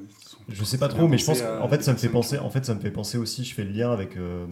[0.49, 2.37] Je sais pas trop, mais je pense qu'en fait, ça me fait penser.
[2.37, 3.43] En fait, ça me fait penser aussi.
[3.43, 4.17] Je fais le lien avec.
[4.17, 4.45] euh,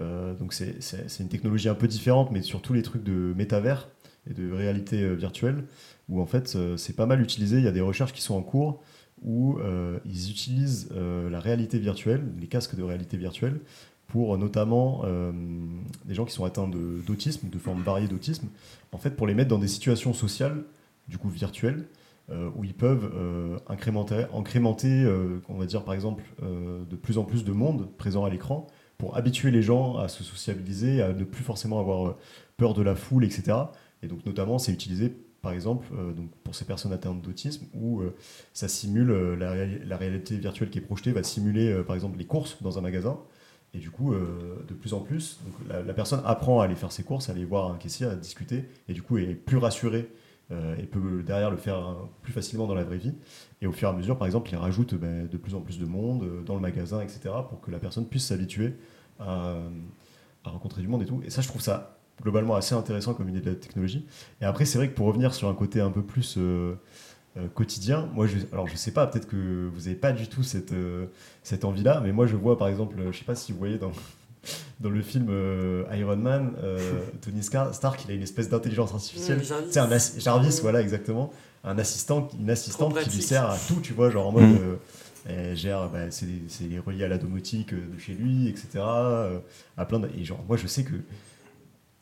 [0.00, 3.88] euh, donc c'est une technologie un peu différente, mais sur tous les trucs de métavers
[4.28, 5.64] et de réalité virtuelle,
[6.10, 7.56] où en fait c'est pas mal utilisé.
[7.56, 8.82] Il y a des recherches qui sont en cours
[9.22, 9.58] où
[10.04, 13.60] ils utilisent la réalité virtuelle, les casques de réalité virtuelle,
[14.06, 15.32] pour notamment euh,
[16.04, 18.48] des gens qui sont atteints d'autisme, de formes variées d'autisme,
[18.92, 20.64] en fait pour les mettre dans des situations sociales,
[21.08, 21.86] du coup virtuelles,
[22.30, 27.18] euh, où ils peuvent euh, incrémenter, incrémenter euh, on va dire par exemple, de plus
[27.18, 31.12] en plus de monde présent à l'écran pour habituer les gens à se sociabiliser, à
[31.12, 32.14] ne plus forcément avoir
[32.56, 33.58] peur de la foule, etc.
[34.02, 35.12] Et donc notamment, c'est utilisé
[35.42, 38.02] par exemple donc pour ces personnes atteintes d'autisme où
[38.54, 42.24] ça simule la, réali- la réalité virtuelle qui est projetée va simuler par exemple les
[42.24, 43.18] courses dans un magasin.
[43.74, 46.92] Et du coup, euh, de plus en plus, donc, la, personne apprend à aller faire
[46.92, 50.08] ses courses, à aller voir un caissier, à discuter, et du coup est plus rassurée
[50.52, 53.14] euh, et peut derrière le faire euh, plus facilement dans la vraie vie.
[53.60, 55.78] Et au fur et à mesure, par exemple, il rajoute ben, de plus en plus
[55.78, 58.74] de monde dans le magasin, etc., pour que la personne puisse s'habituer
[59.18, 59.56] à,
[60.44, 61.20] à rencontrer du monde et tout.
[61.24, 64.06] Et ça, je trouve ça globalement assez intéressant comme idée de la technologie.
[64.40, 66.38] Et après, c'est vrai que pour revenir sur un côté un peu plus
[67.36, 70.42] euh, quotidien, moi, je, alors je sais pas, peut-être que vous n'avez pas du tout
[70.42, 71.06] cette, euh,
[71.42, 73.92] cette envie-là, mais moi, je vois par exemple, je sais pas si vous voyez dans,
[74.80, 76.78] dans le film euh, Iron Man, euh,
[77.22, 79.38] Tony Stark, il a une espèce d'intelligence artificielle.
[79.38, 79.66] Mmh, Jarvis.
[79.72, 80.62] C'est un Jarvis, Mmh.
[80.62, 81.32] voilà, exactement.
[81.64, 84.44] Un assistant, une assistante qui lui sert à tout, tu vois, genre en mode.
[84.44, 84.58] Mm.
[84.60, 84.74] euh,
[85.26, 88.66] elle gère, bah, c'est c'est relié à la domotique de chez lui, etc.
[88.76, 89.38] euh,
[89.78, 90.92] à plein de- Et genre, moi, je sais que.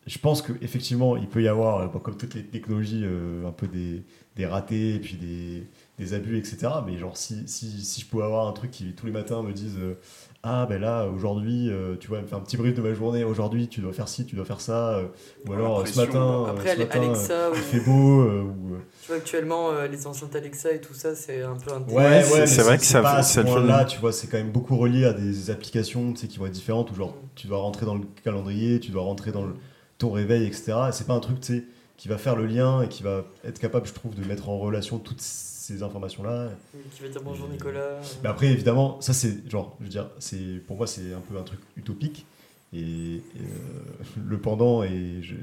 [0.07, 3.69] Je pense qu'effectivement, il peut y avoir, euh, comme toutes les technologies, euh, un peu
[3.69, 4.03] des,
[4.35, 6.57] des ratés et puis des, des abus, etc.
[6.85, 9.53] Mais genre, si, si, si je pouvais avoir un truc qui tous les matins me
[9.53, 9.95] dise euh,
[10.43, 13.23] Ah, ben là, aujourd'hui, euh, tu vois, me fait un petit brief de ma journée,
[13.23, 14.95] aujourd'hui, tu dois faire ci, tu dois faire ça.
[14.97, 15.07] euh,
[15.47, 18.23] ou alors, ce matin, Après, ce Ale- matin, Alexa, ou- il fait beau.
[18.23, 21.73] euh, ou, tu vois, actuellement, euh, les enceintes Alexa et tout ça, c'est un peu
[21.73, 24.39] un Ouais, Ouais, ouais, c'est- vrai que ça ça ce point-là, tu vois, c'est quand
[24.39, 27.27] même beaucoup relié à des applications, tu sais, qui vont être différentes, où genre, Mm.
[27.37, 29.55] tu dois rentrer dans le calendrier, tu dois rentrer dans le-
[30.03, 30.73] ton réveil, etc.
[30.89, 31.65] Et c'est pas un truc, tu sais,
[31.97, 34.59] qui va faire le lien et qui va être capable, je trouve, de mettre en
[34.59, 36.51] relation toutes ces informations-là.
[36.95, 38.01] qui va dire bonjour Et- Nicolas.
[38.23, 41.39] Mais après, évidemment, ça, c'est, genre, je veux dire, c'est, pour moi, c'est un peu
[41.39, 42.27] un truc utopique.
[42.75, 45.35] Et, et, euh, le pendant, et je,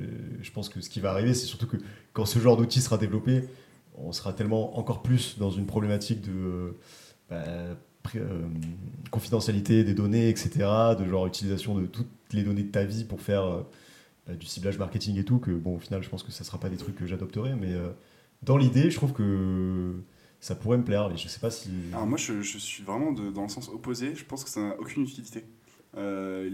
[0.41, 1.77] je pense que ce qui va arriver, c'est surtout que
[2.11, 3.43] quand ce genre d'outil sera développé,
[3.97, 6.71] on sera tellement encore plus dans une problématique de euh,
[7.29, 7.43] bah,
[8.15, 8.41] euh,
[9.11, 10.49] confidentialité des données, etc.,
[10.99, 13.63] de genre utilisation de toutes les données de ta vie pour faire
[14.35, 16.69] du ciblage marketing et tout, que bon, au final, je pense que ça sera pas
[16.69, 17.89] des trucs que j'adopterai, mais euh,
[18.43, 19.93] dans l'idée, je trouve que
[20.39, 21.09] ça pourrait me plaire.
[21.11, 21.69] Et je sais pas si.
[21.93, 24.15] Alors moi, je, suis vraiment dans le sens opposé.
[24.15, 25.45] Je pense que ça n'a aucune utilité.
[25.97, 26.49] Euh,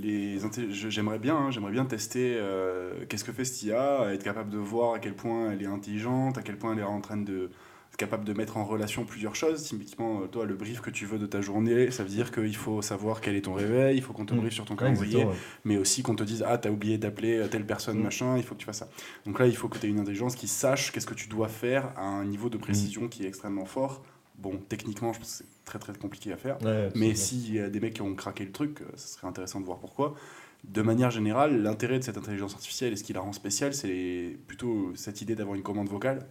[0.70, 4.94] j'aimerais bien, hein, bien tester euh, qu'est-ce que fait cette IA, être capable de voir
[4.94, 7.50] à quel point elle est intelligente, à quel point elle est en train de
[7.98, 9.64] capable de mettre en relation plusieurs choses.
[9.64, 12.56] Typiquement, euh, toi, le brief que tu veux de ta journée, ça veut dire qu'il
[12.56, 14.38] faut savoir quel est ton réveil, il faut qu'on te Mm.
[14.38, 15.34] briefe sur ton calendrier, ouais.
[15.64, 18.04] mais aussi qu'on te dise ah t'as oublié d'appeler euh, telle personne Mm.
[18.04, 18.90] machin il faut que tu fasses ça
[19.26, 21.48] donc là il faut que tu aies une intelligence qui sache qu'est-ce que tu dois
[21.48, 24.04] faire à un niveau de précision qui est extrêmement fort
[24.38, 27.60] bon techniquement je pense que c'est très très compliqué à faire Ouais, mais s'il y
[27.60, 30.16] a des mecs qui ont craqué le truc euh, ça serait intéressant de voir pourquoi
[30.66, 34.38] de manière générale l'intérêt de cette intelligence artificielle et ce qui la rend spéciale c'est
[34.48, 36.26] plutôt cette idée d'avoir une commande vocale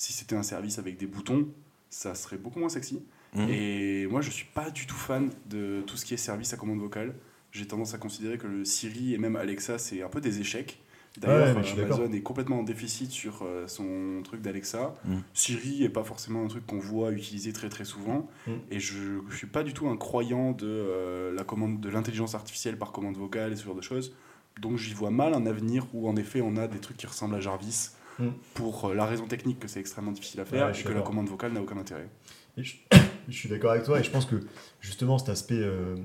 [0.00, 1.48] si c'était un service avec des boutons
[1.88, 3.02] ça serait beaucoup moins sexy
[3.34, 3.48] Mhm.
[3.48, 6.56] et moi, je suis pas du tout fan de tout ce qui est service à
[6.56, 7.14] commande vocale.
[7.52, 10.80] J'ai tendance à considérer que le Siri et même Alexa, c'est un peu des échecs.
[11.16, 11.84] Ouais, D'ailleurs, suis euh.
[11.86, 14.94] Amazon est complètement en déficit sur euh, son truc d'Alexa.
[15.04, 15.16] Mm.
[15.34, 18.28] Siri est pas forcément un truc qu'on voit utiliser très très souvent.
[18.46, 18.52] Mm.
[18.70, 22.36] Et je, je suis pas du tout un croyant de euh, la commande de l'intelligence
[22.36, 24.14] artificielle par commande vocale et ce genre de choses.
[24.60, 27.34] Donc j'y vois mal un avenir où en effet on a des trucs qui ressemblent
[27.34, 28.32] à Jarvis Mm.
[28.54, 31.02] pour euh, la raison technique que c'est extrêmement difficile à faire Ouais, et que la
[31.02, 32.08] commande vocale n'a aucun intérêt.
[32.56, 32.76] Et je,
[33.28, 34.36] je suis d'accord avec toi et je pense que
[34.80, 35.96] justement cet aspect euh,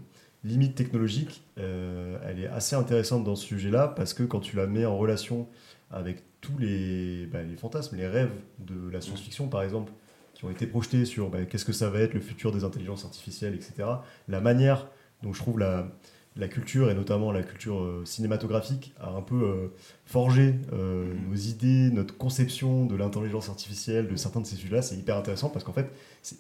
[0.44, 4.68] limite technologique, euh, elle est assez intéressante dans ce sujet-là parce que quand tu la
[4.68, 5.48] mets en relation
[5.92, 9.92] avec tous les, bah, les fantasmes, les rêves de la science-fiction par exemple,
[10.34, 13.06] qui ont été projetés sur bah, qu'est-ce que ça va être le futur des intelligences
[13.06, 13.88] artificielles, etc.
[14.28, 14.88] La manière
[15.24, 15.88] dont je trouve la,
[16.38, 19.68] la culture et notamment la culture euh, cinématographique a un peu euh,
[20.06, 21.30] forgé euh, Mhm.
[21.30, 24.82] nos idées, notre conception de l'intelligence artificielle, de certains de ces sujets-là.
[24.82, 25.90] C'est hyper intéressant parce qu'en fait,
[26.22, 26.38] c'est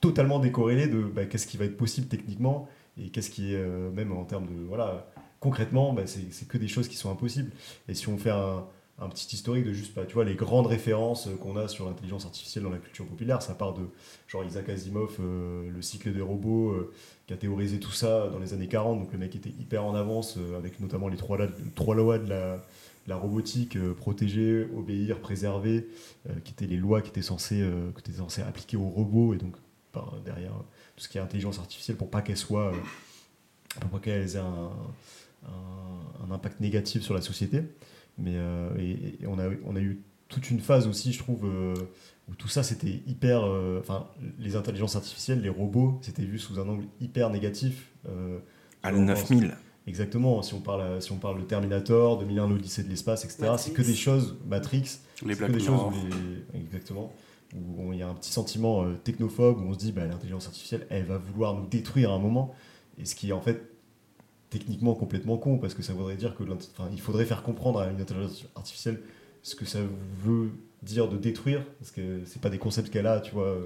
[0.00, 2.68] totalement décorrélé de bah, qu'est-ce qui va être possible techniquement
[3.00, 5.06] et qu'est-ce qui est même en termes de voilà
[5.40, 7.50] concrètement bah, c'est c'est que des choses qui sont impossibles
[7.88, 8.64] et si on fait un,
[8.98, 12.64] un petit historique de juste tu vois les grandes références qu'on a sur l'intelligence artificielle
[12.64, 13.82] dans la culture populaire ça part de
[14.26, 16.92] genre Isaac Asimov euh, le cycle des robots euh,
[17.26, 19.94] qui a théorisé tout ça dans les années 40 donc le mec était hyper en
[19.94, 22.64] avance euh, avec notamment les trois, lois- trois lois de la,
[23.06, 25.88] la robotique protéger obéir préserver
[26.44, 29.32] qui étaient les lois qui étaient censées qui étaient censées appliquer aux robots.
[29.34, 29.54] Et donc
[30.24, 30.52] derrière
[30.96, 32.72] tout ce qui est intelligence artificielle pour pas qu'elle soit
[33.80, 34.70] pour pas qu'elle ait un,
[36.26, 37.62] un impact négatif sur la société
[38.18, 41.44] mais euh, et, et on a on a eu toute une phase aussi je trouve
[41.46, 41.74] euh,
[42.28, 46.58] où tout ça c'était hyper euh, enfin les intelligences artificielles les robots c'était vu sous
[46.58, 48.38] un angle hyper négatif euh,
[48.82, 49.54] À le pense- 9000.
[49.88, 53.72] Exactement, si on parle, si on parle de Terminator, 2001, l'Odyssée de l'espace, etc., c'est
[53.72, 55.92] que des choses, Matrix, Les c'est que Black des Mirror.
[55.92, 56.06] choses où
[56.54, 57.12] les- exactement,
[57.54, 60.04] où on- il y a un petit sentiment euh, technophobe, où on se dit, bah,
[60.04, 62.52] l'intelligence artificielle, elle va vouloir nous détruire à un moment,
[62.98, 63.62] et ce qui est en fait
[64.50, 66.44] techniquement complètement con parce que ça voudrait dire que
[66.92, 69.00] il faudrait faire comprendre à une intelligence artificielle
[69.42, 69.80] ce que ça
[70.24, 70.50] veut
[70.82, 73.56] dire de détruire parce que c'est pas des concepts qu'elle a tu vois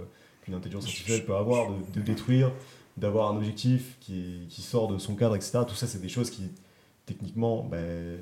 [0.43, 2.53] qu'une intelligence artificielle peut avoir de, détruire
[2.97, 6.31] d'avoir un objectif qui, qui, sort de son cadre etc tout ça c'est des choses
[6.31, 6.51] qui
[7.07, 8.19] techniquement ben,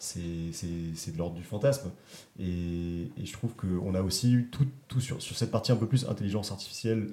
[0.00, 1.90] c'est de l'ordre du fantasme.
[2.38, 5.76] Et, et je trouve qu'on a aussi eu tout, tout sur, sur cette partie un
[5.76, 7.08] peu plus intelligence artificielle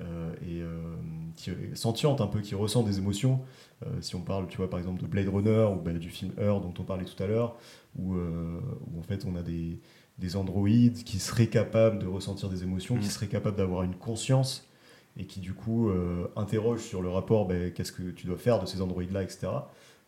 [0.00, 3.40] euh, et euh, sentiente un peu, qui ressent des émotions.
[3.84, 6.32] Euh, si on parle, tu vois, par exemple de Blade Runner ou bah, du film
[6.38, 7.56] Heure dont on parlait tout à l'heure,
[7.98, 9.80] où, en fait on a des,
[10.18, 13.10] des androïdes qui seraient capables de ressentir des émotions, qui mm.
[13.10, 14.68] seraient capables d'avoir une conscience
[15.16, 15.90] et qui du coup
[16.36, 19.48] interrogent sur le rapport, bah, qu'est-ce que tu dois faire de ces androïdes-là, etc.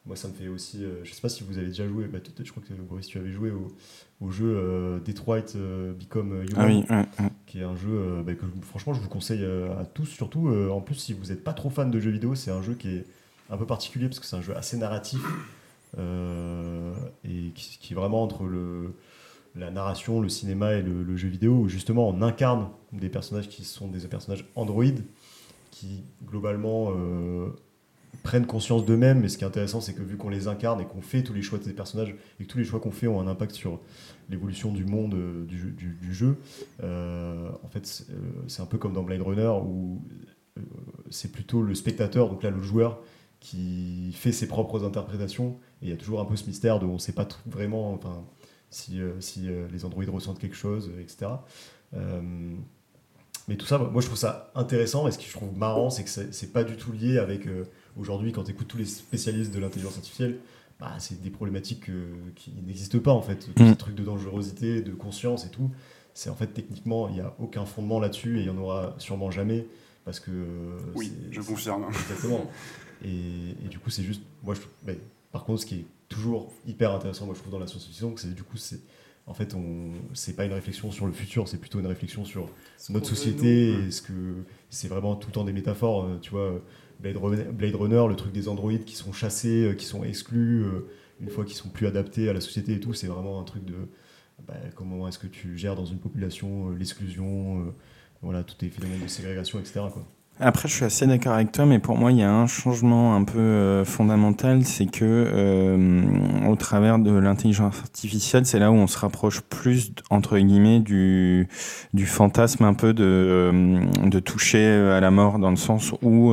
[0.05, 0.81] Moi, ça me fait aussi.
[0.81, 3.19] je ne sais pas si vous avez déjà joué, bah, je crois que Boris, tu
[3.19, 3.73] avais joué au,
[4.23, 8.47] au jeu euh, Detroit euh, Become Human, ah qui est un jeu euh, bah, que
[8.63, 11.91] franchement je vous conseille à tous, surtout en plus si vous n'êtes pas trop fan
[11.91, 13.07] de jeux vidéo, c'est un jeu qui est
[13.51, 15.21] un peu particulier parce que c'est un jeu assez narratif
[15.99, 18.95] et qui, est vraiment entre le,
[19.57, 23.65] la narration, le cinéma et le, jeu vidéo, où justement on incarne des personnages qui
[23.65, 25.05] sont des personnages androïdes
[25.71, 26.93] qui globalement
[28.23, 29.21] prennent conscience d'eux-mêmes.
[29.21, 31.33] Mais ce qui est intéressant, c'est que vu qu'on les incarne et qu'on fait tous
[31.33, 33.55] les choix de ces personnages et que tous les choix qu'on fait ont un impact
[33.55, 33.81] sur
[34.31, 36.37] l'évolution du monde euh, du, jeu,
[36.83, 38.15] euh, en fait, euh,
[38.49, 40.03] c'est un peu comme dans Blade Runner où
[41.09, 43.01] c'est plutôt le spectateur, donc là le joueur,
[43.41, 45.59] qui fait ses propres interprétations.
[45.81, 47.93] Et il y a toujours un peu ce mystère de on ne sait pas vraiment
[47.95, 48.23] enfin,
[48.69, 51.31] si, si les androïdes ressentent quelque chose, etc.
[53.53, 56.05] mais tout ça, moi je trouve ça intéressant et ce que je trouve marrant, c'est
[56.05, 57.47] que c'est pas du tout lié avec
[57.99, 60.39] Aujourd'hui, quand tu écoutes tous les spécialistes de l'intelligence artificielle,
[60.81, 61.91] bah, c'est des problématiques
[62.35, 63.55] qui n'existent pas en fait.
[63.55, 63.71] Tous mm.
[63.71, 65.71] ces trucs de dangerosité, de conscience et tout,
[66.15, 68.95] c'est en fait techniquement, il n'y a aucun fondement là-dessus et il n'y en aura
[68.99, 69.67] sûrement jamais
[70.05, 70.31] parce que.
[70.95, 71.85] Oui, je confirme.
[71.89, 72.51] Exactement.
[73.05, 74.23] et, et, du coup, c'est juste.
[74.43, 74.93] Moi, je,
[75.31, 78.35] par contre, ce qui est toujours hyper intéressant, moi je trouve dans la science-fiction, c'est
[78.35, 78.81] du coup, c'est
[79.27, 82.49] en fait, on c'est pas une réflexion sur le futur, c'est plutôt une réflexion sur
[82.91, 83.73] notre société.
[83.73, 86.05] Et ce que c'est vraiment tout le temps des métaphores.
[86.05, 86.61] Euh, tu vois,
[87.01, 90.89] Blade Runner, le truc des androïdes qui sont chassés, euh, qui sont exclus euh,
[91.21, 93.65] une fois qu'ils sont plus adaptés à la société et tout, c'est vraiment un truc
[93.65, 93.77] de
[94.47, 97.73] bah, comment est-ce que tu gères dans une population l'exclusion,
[98.23, 99.83] voilà, tous les phénomènes de ségrégation, etc.
[99.93, 100.05] Quoi.
[100.41, 103.15] Après, je suis assez d'accord avec toi, mais pour moi, il y a un changement
[103.15, 106.03] un peu euh, fondamental, c'est que euh,
[106.49, 111.49] au travers de l'intelligence artificielle, c'est là où on se rapproche plus entre guillemets du
[111.93, 116.33] du fantasme un peu de euh, de toucher à la mort, dans le sens où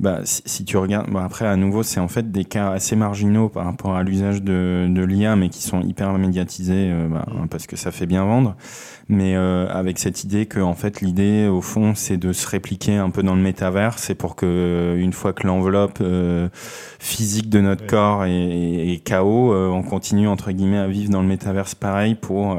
[0.00, 3.48] bah, si, tu regardes, bon après à nouveau, c'est en fait des cas assez marginaux
[3.48, 7.48] par rapport à l'usage de, de l'IA, mais qui sont hyper médiatisés euh, bah, mm.
[7.48, 8.54] parce que ça fait bien vendre.
[9.08, 12.96] Mais euh, avec cette idée que en fait l'idée au fond c'est de se répliquer
[12.96, 16.00] un peu dans le métavers, c'est pour que euh, une fois que l'enveloppe
[17.00, 21.28] physique de notre corps est, est, KO, on continue entre guillemets à vivre dans le
[21.28, 22.56] métaverse pareil pour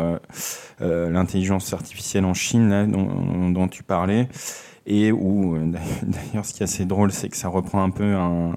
[0.82, 4.28] l'intelligence artificielle en Chine là, dont, dont tu parlais
[4.86, 5.72] et où euh,
[6.04, 8.56] d'ailleurs ce qui est assez drôle c'est que ça reprend un peu un,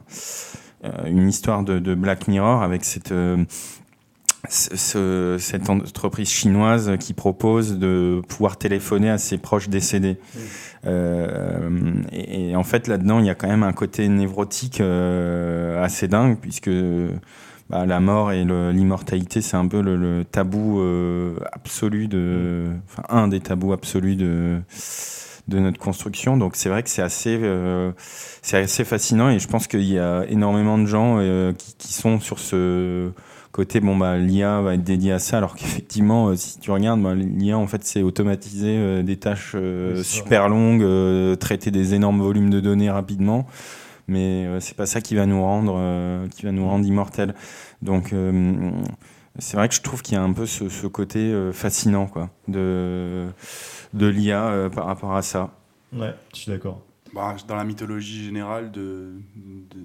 [0.85, 3.45] euh, une histoire de, de, Black Mirror avec cette euh,
[4.49, 10.19] ce, cette entreprise chinoise qui propose de pouvoir téléphoner à ses proches décédés.
[10.85, 11.71] Euh,
[12.11, 16.39] et, en fait, là-dedans, il y a quand même un côté névrotique euh, assez dingue,
[16.41, 16.71] puisque
[17.71, 23.05] bah, la mort et l'immortalité, c'est un peu le, le tabou euh, absolu de, enfin
[23.09, 24.61] un des tabous absolus de
[25.49, 26.37] de notre construction.
[26.37, 27.93] Donc c'est vrai que c'est assez, euh,
[28.43, 31.93] c'est assez fascinant et je pense qu'il y a énormément de gens euh, qui, qui,
[31.93, 33.11] sont sur ce
[33.51, 35.39] côté bon bah l'IA va être dédiée à ça.
[35.39, 39.57] Alors qu'effectivement euh, si tu regardes bah, l'IA en fait c'est automatiser des tâches
[40.03, 43.47] super longues traiter des énormes volumes de données rapidement.
[44.09, 47.35] Mais c'est pas ça qui va nous rendre qui va nous rendre immortels.
[47.83, 48.15] Donc
[49.39, 52.31] c'est vrai que je trouve qu'il y a un peu ce, ce côté fascinant quoi
[52.49, 53.29] de
[53.93, 55.51] de l'IA euh, par rapport à ça.
[55.93, 56.83] Ouais, je suis d'accord.
[57.15, 59.13] Bah, dans la mythologie générale de,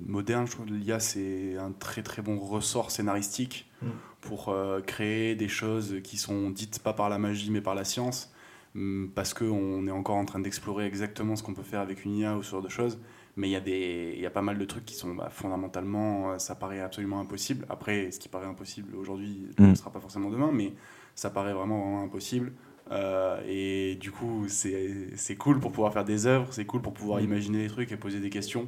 [0.06, 3.88] moderne, je trouve que l'IA c'est un très très bon ressort scénaristique mm.
[4.22, 7.84] pour euh, créer des choses qui sont dites pas par la magie mais par la
[7.84, 8.34] science,
[8.76, 12.16] mm, parce qu'on est encore en train d'explorer exactement ce qu'on peut faire avec une
[12.16, 12.98] IA ou ce genre de choses.
[13.36, 15.30] Mais il y, a des, il y a pas mal de trucs qui sont bah,
[15.30, 17.68] fondamentalement, euh, ça paraît absolument impossible.
[17.70, 19.76] Après, ce qui paraît impossible aujourd'hui ne mm.
[19.76, 20.74] sera pas forcément demain, mais
[21.14, 22.54] ça paraît vraiment, vraiment impossible.
[22.92, 27.20] Euh, et du coup, c'est cool pour pouvoir faire des œuvres, c'est cool pour pouvoir
[27.22, 27.26] mm.
[27.26, 28.68] imaginer des trucs et poser des questions.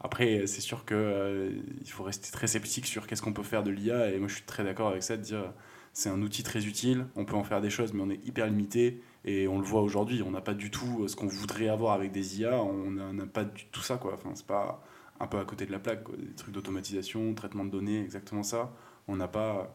[0.00, 1.50] Après, c'est sûr qu'il euh,
[1.80, 4.10] il faut rester très sceptique sur qu'est-ce qu'on peut faire de l'IA.
[4.10, 5.52] Et moi, je suis très d'accord avec ça de dire
[5.92, 8.46] c'est un outil très utile, on peut en faire des choses, mais on est hyper
[8.46, 9.02] limité.
[9.24, 12.10] Et on le voit aujourd'hui, on n'a pas du tout ce qu'on voudrait avoir avec
[12.10, 13.96] des IA, on n'a pas du tout ça.
[13.96, 14.14] Quoi.
[14.14, 14.82] Enfin, c'est pas
[15.20, 16.02] un peu à côté de la plaque.
[16.04, 16.16] quoi.
[16.16, 18.72] Des trucs d'automatisation, traitement de données, exactement ça.
[19.06, 19.74] On n'a pas,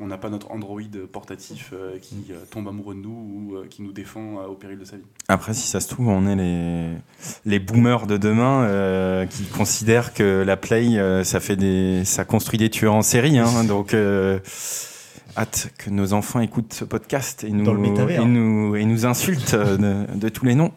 [0.00, 0.80] on n'a pas notre Android
[1.12, 4.54] portatif euh, qui euh, tombe amoureux de nous ou euh, qui nous défend euh, au
[4.54, 5.04] péril de sa vie.
[5.28, 6.88] Après, si ça se trouve, on est les,
[7.44, 12.24] les boomers de demain euh, qui considèrent que la Play, euh, ça, fait des, ça
[12.24, 13.38] construit des tueurs en série.
[13.38, 13.64] hein.
[13.68, 14.38] donc, euh,
[15.36, 18.22] hâte que nos enfants écoutent ce podcast et nous, métavers.
[18.22, 20.72] et nous, et nous insultent de, de tous les noms.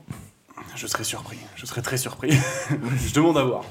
[0.76, 2.32] Je serais surpris, je serais très surpris.
[3.08, 3.64] je demande à voir.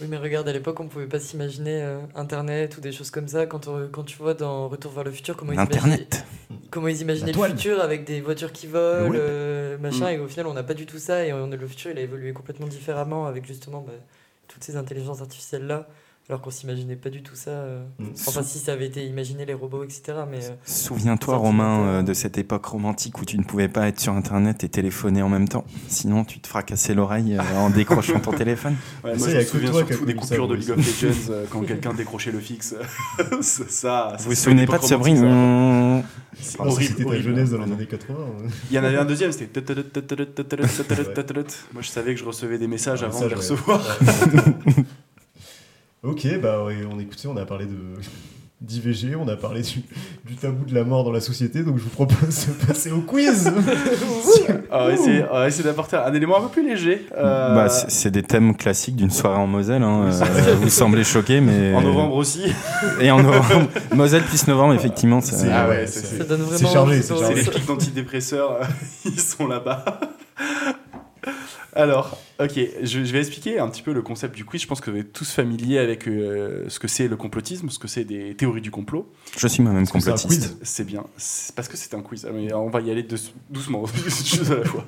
[0.00, 3.26] Oui, mais regarde, à l'époque, on pouvait pas s'imaginer euh, Internet ou des choses comme
[3.26, 3.46] ça.
[3.46, 6.06] Quand, on- quand tu vois dans Retour vers le futur, comment ils imaginaient,
[6.70, 10.14] comment ils imaginaient le futur avec des voitures qui volent, euh, machin, Mm.
[10.14, 11.24] et au final, on n'a pas du tout ça.
[11.26, 13.92] Et on- le futur, il a évolué complètement différemment avec justement bah,
[14.46, 15.88] toutes ces intelligences artificielles-là,
[16.28, 17.50] alors qu'on s'imaginait pas du tout ça.
[17.50, 17.84] euh.
[17.98, 18.06] Mm.
[18.26, 20.02] Enfin, si ça avait été imaginé, les robots, etc.
[20.30, 23.98] Mais euh, Souviens-toi, Romain, euh, de cette époque romantique où tu ne pouvais pas être
[23.98, 25.64] sur Internet et téléphoner en même temps.
[25.88, 28.76] Sinon, tu te fracassais l'oreille euh, en décrochant ton téléphone.
[29.02, 30.54] Ouais, Mais moi, ça, je me souviens surtout des ça, coupures de.
[30.56, 32.74] League of Legends euh, quand quelqu'un décrochait le fixe.
[33.40, 35.14] ça, ça, Vous vous c'est souvenez pas de ce bruit.
[35.14, 36.02] Mmh.
[36.40, 38.14] C'est Ah, horrible, c'était ta jeunesse dans les années 80.
[38.18, 38.48] hein.
[38.70, 39.60] Il y en avait un deuxième, c'était.
[41.72, 43.80] Moi, je savais que je recevais des messages avant de les recevoir.
[46.02, 47.74] Ok, bah ouais, on écoutait, on a parlé de
[48.60, 49.82] d'IVG, on a parlé du,
[50.26, 53.00] du tabou de la mort dans la société, donc je vous propose de passer au
[53.00, 53.52] quiz.
[54.70, 57.06] On va essayer, on va essayer d'apporter un élément un peu plus léger.
[57.16, 59.82] euh, Bah, c'est des thèmes classiques d'une soirée en Moselle.
[59.82, 60.10] hein.
[60.10, 61.74] Euh, vous semblez choqué, mais.
[61.74, 62.52] en novembre aussi.
[63.00, 63.68] Et en novembre.
[63.94, 65.20] Moselle plus novembre, effectivement.
[65.22, 66.18] ça- Ah ouais, c'est-
[66.66, 68.60] chargé, c'est les pics d'antidépresseurs,
[69.06, 69.84] ils sont là-bas.
[71.74, 74.62] Alors, ok, je, je vais expliquer un petit peu le concept du quiz.
[74.62, 77.78] Je pense que vous êtes tous familiers avec euh, ce que c'est le complotisme, ce
[77.78, 79.10] que c'est des théories du complot.
[79.36, 80.56] Je suis moi-même complotiste.
[80.62, 81.04] C'est bien,
[81.56, 82.26] parce que c'est un quiz.
[82.26, 83.16] Ah, on va y aller de-
[83.50, 84.86] doucement, une chose à la fois.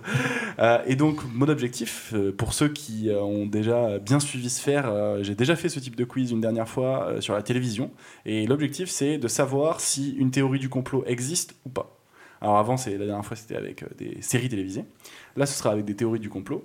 [0.59, 4.89] Euh, et donc, mon objectif, euh, pour ceux qui ont déjà bien suivi ce faire,
[4.89, 7.91] euh, j'ai déjà fait ce type de quiz une dernière fois sur la télévision.
[8.27, 11.97] Et l'objectif, c'est de savoir si une théorie du complot existe ou pas.
[12.43, 14.85] Alors avant, la dernière fois, c'était avec des séries télévisées.
[15.37, 16.65] Là, ce sera avec des théories du complot.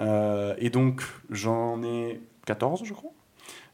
[0.00, 3.10] Euh, et donc, j'en ai 14, je crois.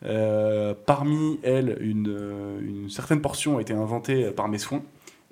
[0.04, 4.82] Euh, parmi elles, une, euh, une certaine portion a été inventée par mes soins.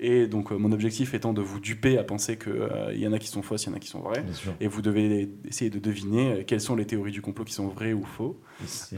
[0.07, 2.53] Et donc, euh, mon objectif étant de vous duper à penser qu'il
[3.01, 4.23] y en a qui sont fausses, il y en a qui sont vraies.
[4.61, 7.69] Et vous devez essayer de deviner euh, quelles sont les théories du complot qui sont
[7.69, 8.39] vraies ou faux.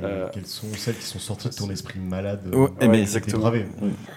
[0.03, 3.01] Euh, Quelles sont celles qui sont sorties de ton esprit malade Oh, euh, ben, qui
[3.01, 3.53] exactement.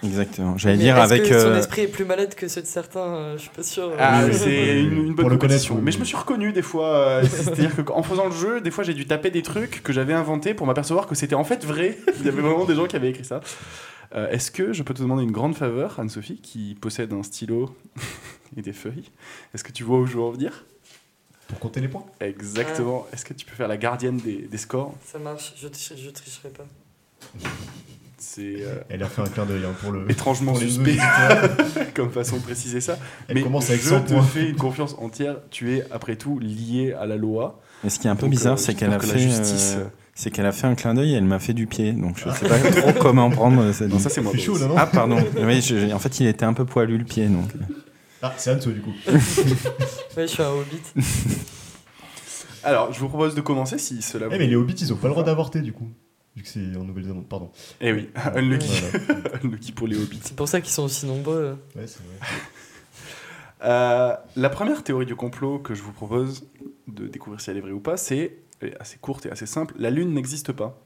[0.02, 0.56] Exactement.
[0.58, 1.22] J'allais Mais dire avec.
[1.22, 3.62] que son euh, esprit est plus malade que ceux de certains euh, Je suis pas
[3.62, 3.92] sûr.
[3.98, 4.36] Ah, oui, oui.
[4.36, 5.72] c'est une, une Pour bonne le connaître.
[5.74, 6.86] Mais je me suis reconnu des fois.
[6.88, 10.14] euh, C'est-à-dire qu'en faisant le jeu, des fois j'ai dû taper des trucs que j'avais
[10.14, 11.98] inventés pour m'apercevoir que c'était en fait vrai.
[12.18, 13.40] Il y avait vraiment des gens qui avaient écrit ça.
[14.14, 17.74] Euh, Est-ce que je peux te demander une grande faveur, Anne-Sophie, qui possède un stylo
[18.56, 19.10] et des feuilles?
[19.54, 20.64] Est-ce que tu vois où je veux en venir?
[21.48, 22.04] Pour compter les points?
[22.20, 23.06] Exactement.
[23.12, 24.94] Est-ce que tu peux faire la gardienne des, des scores?
[25.04, 26.64] Ça marche, je, tri- je tricherai pas.
[28.38, 30.08] Euh, Elle a fait un clin d'œil hein, pour le.
[30.10, 30.98] étrangement pour suspect
[31.94, 32.98] comme façon de préciser ça.
[33.28, 34.22] Elle Mais commence avec je 100 te points.
[34.22, 35.36] fais une confiance entière.
[35.50, 37.60] Tu es, après tout, lié à la loi.
[37.82, 39.14] Et ce qui est un peu Donc, bizarre, euh, c'est qu'elle a que fait.
[39.14, 39.84] la justice- euh,
[40.20, 42.28] C'est qu'elle a fait un clin d'œil et elle m'a fait du pied, donc je
[42.28, 43.88] sais pas trop comment prendre cette.
[43.88, 44.36] Non, ça c'est moi.
[44.36, 45.16] Chaud là, non Ah pardon.
[45.42, 47.50] Oui, je- en fait, il était un peu poilu le pied, donc.
[48.20, 48.92] Ah, c'est Anso du coup.
[49.08, 50.82] Ouais, je suis un hobbit.
[52.62, 54.34] Alors, je vous propose de commencer si cela vous.
[54.34, 55.88] Eh, mais les hobbits, ils ont pas le droit d'avorter du coup.
[56.36, 57.50] Vu que c'est en Nouvelle-Zélande, pardon.
[57.80, 58.68] Eh oui, unlucky.
[59.06, 59.22] Voilà.
[59.42, 60.20] unlucky pour les hobbits.
[60.22, 61.56] C'est pour ça qu'ils sont aussi nombreux.
[61.74, 62.28] Ouais, c'est vrai.
[63.64, 66.44] Euh, la première théorie du complot que je vous propose
[66.88, 69.74] de découvrir si elle est vraie ou pas, c'est est assez courte et assez simple.
[69.78, 70.78] La Lune n'existe pas.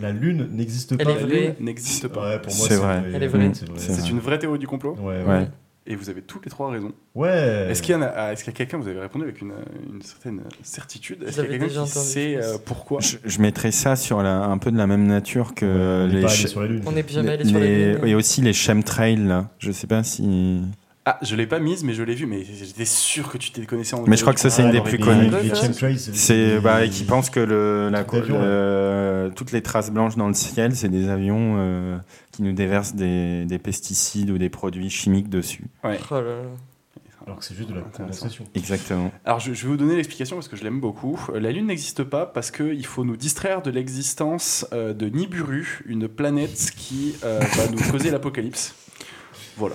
[0.00, 1.10] La lune n'existe Elle pas.
[1.12, 1.40] est La vraie.
[1.40, 2.28] Lune n'existe pas.
[2.28, 3.02] Ouais, pour moi, C'est vrai.
[3.12, 3.50] Elle est vraie.
[3.76, 5.24] C'est une vraie théorie du complot Ouais, ouais.
[5.24, 5.48] Ouais.
[5.86, 6.92] et vous avez toutes les trois raison.
[7.14, 7.66] Ouais.
[7.70, 9.40] Est-ce qu'il y, en a, ah, est-ce qu'il y a quelqu'un, vous avez répondu avec
[9.40, 9.54] une,
[9.92, 13.72] une certaine certitude, est-ce qu'il y a quelqu'un qui sait euh, pourquoi Je, je mettrais
[13.72, 16.20] ça sur la, un peu de la même nature que On les.
[16.20, 16.82] pas allé ch- sur la lune.
[16.86, 18.06] On n'est jamais allé les- sur la lune.
[18.06, 19.48] Et aussi les chemtrails, là.
[19.58, 20.60] Je sais pas si.
[21.10, 23.64] Ah, je l'ai pas mise, mais je l'ai vue, mais j'étais sûr que tu t'es
[23.64, 25.30] connaissais en Mais je crois que ça, c'est une des alors, plus connues.
[25.30, 30.28] Ouais, C'est bah, et qui pense que le, la, le- toutes les traces blanches dans
[30.28, 31.96] le ciel, c'est des avions euh,
[32.30, 35.64] qui nous déversent des, des pesticides ou des produits chimiques dessus.
[35.82, 36.42] Oh là là.
[37.26, 38.44] Alors que c'est juste de la condensation.
[38.54, 39.10] Exactement.
[39.24, 41.18] Alors, je, je vais vous donner l'explication parce que je l'aime beaucoup.
[41.32, 45.80] Euh, La Lune n'existe pas parce qu'il faut nous distraire de l'existence euh, de Nibiru,
[45.86, 48.74] une planète qui euh, va nous causer l'apocalypse.
[49.56, 49.74] Voilà.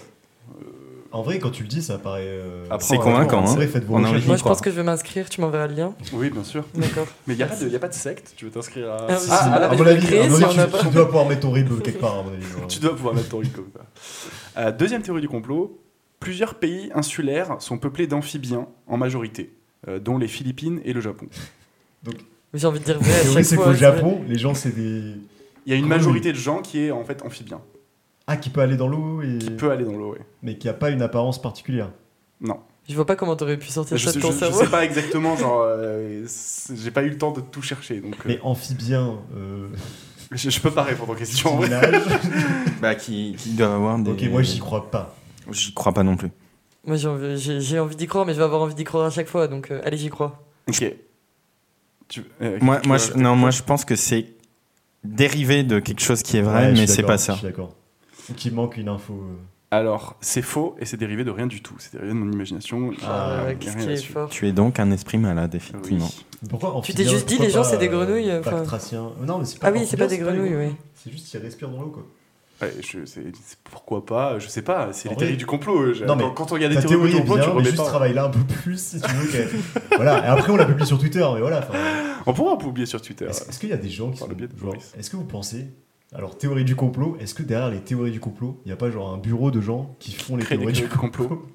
[1.14, 2.24] En vrai, quand tu le dis, ça paraît.
[2.26, 3.38] euh, C'est on- convaincant.
[3.43, 3.55] En hein.
[3.55, 4.18] vrai, faites vos On a recherches.
[4.18, 5.30] envie Moi, je pense que je vais m'inscrire.
[5.30, 5.93] Tu m'enverras le lien.
[6.11, 6.66] Oui, bien sûr.
[6.74, 7.05] D'accord.
[7.28, 8.34] Mais il n'y a, pas de- y a pas de secte.
[8.36, 8.97] Tu veux t'inscrire à.
[9.09, 10.59] Ah, oui, ah, à mais mon je vais avis, créer à mon si avis, on
[10.61, 10.80] a tu, pas.
[10.80, 12.43] tu dois pouvoir mettre ton RIB quelque part, à mon avis.
[12.68, 13.51] Tu dois pouvoir mettre ton ça.
[14.57, 15.80] Euh, deuxième théorie du complot.
[16.20, 19.53] Plusieurs pays insulaires sont peuplés d'amphibiens en majorité,
[19.88, 21.28] euh, dont les Philippines et le Japon.
[22.53, 23.66] J'ai envie de dire vrai La à théorie, c'est fois.
[23.66, 25.16] qu'au c'est Japon, les gens, c'est des.
[25.66, 27.61] Il y a une majorité de gens qui est en fait amphibien,
[28.28, 29.38] Ah, qui peut aller dans l'eau, et...
[29.38, 30.13] qui peut aller dans l'eau.
[30.13, 30.21] ouais.
[30.41, 31.91] mais qui a pas une apparence particulière.
[32.41, 32.59] Non.
[32.88, 34.59] Je vois pas comment t'aurais pu sortir Je, ça sais- de ton je- je cerveau.
[34.59, 36.26] sais pas exactement, genre, euh,
[36.76, 39.67] j'ai pas eu le temps de tout chercher, donc euh, Mais amphibien, euh,
[40.32, 41.57] je, je peux pas répondre aux questions.
[41.57, 41.61] en.
[42.82, 44.11] Bah, qui, qui doivent avoir des.
[44.11, 45.15] ok, moi j'y crois pas.
[45.51, 46.30] J'y crois pas non plus.
[46.86, 49.47] Moi j'ai envie, d'y croire, mais je vais avoir envie d'y croire à chaque fois,
[49.47, 50.43] donc euh, allez, j'y crois.
[50.67, 50.93] Ok.
[52.09, 54.34] Tu- euh, Moi, tu moi, je, non, moi, je pense que c'est
[55.05, 57.34] dérivé de quelque chose qui est vrai, Ouais, mais c'est pas ça.
[57.34, 57.74] Je suis d'accord.
[58.45, 59.13] Il manque une info.
[59.13, 59.36] euh.
[59.71, 61.74] Alors, c'est faux et c'est dérivé de rien du tout.
[61.80, 62.91] C'est dérivé de mon imagination.
[63.03, 65.57] Ah, Euh, rien qui est fort Tu es donc un esprit malade, Oui.
[65.57, 66.09] effectivement.
[66.49, 68.51] Pourquoi Tu t'es juste dit, les gens, c'est des euh, grenouilles, enfin.
[68.51, 69.11] Bactracien.
[69.26, 70.76] Non, mais c'est pas Ah oui, c'est pas des grenouilles, oui.
[70.93, 72.03] C'est juste qu'ils respirent dans l'eau, quoi.
[72.61, 72.99] Ouais, je,
[73.63, 74.89] pourquoi pas Je sais pas.
[74.93, 75.91] C'est les théories du complot.
[75.93, 77.63] je- Non, mais quand, on regarde les Ta théories théorie du est complot, tu remets
[77.65, 79.49] juste travaille là un peu plus si tu veux.
[79.95, 81.67] voilà, et après on la publie sur Twitter, mais voilà.
[82.28, 83.26] On pourra publier sur Twitter.
[83.26, 84.97] Est-ce qu'il y a des gens qui Par le sont.
[84.97, 85.65] Est-ce que vous pensez.
[86.16, 88.89] Alors, théorie du complot, est-ce que derrière les théories du complot, il n'y a pas
[88.91, 91.28] genre un bureau de gens qui font les Créer théories du théories du complot.
[91.28, 91.45] complot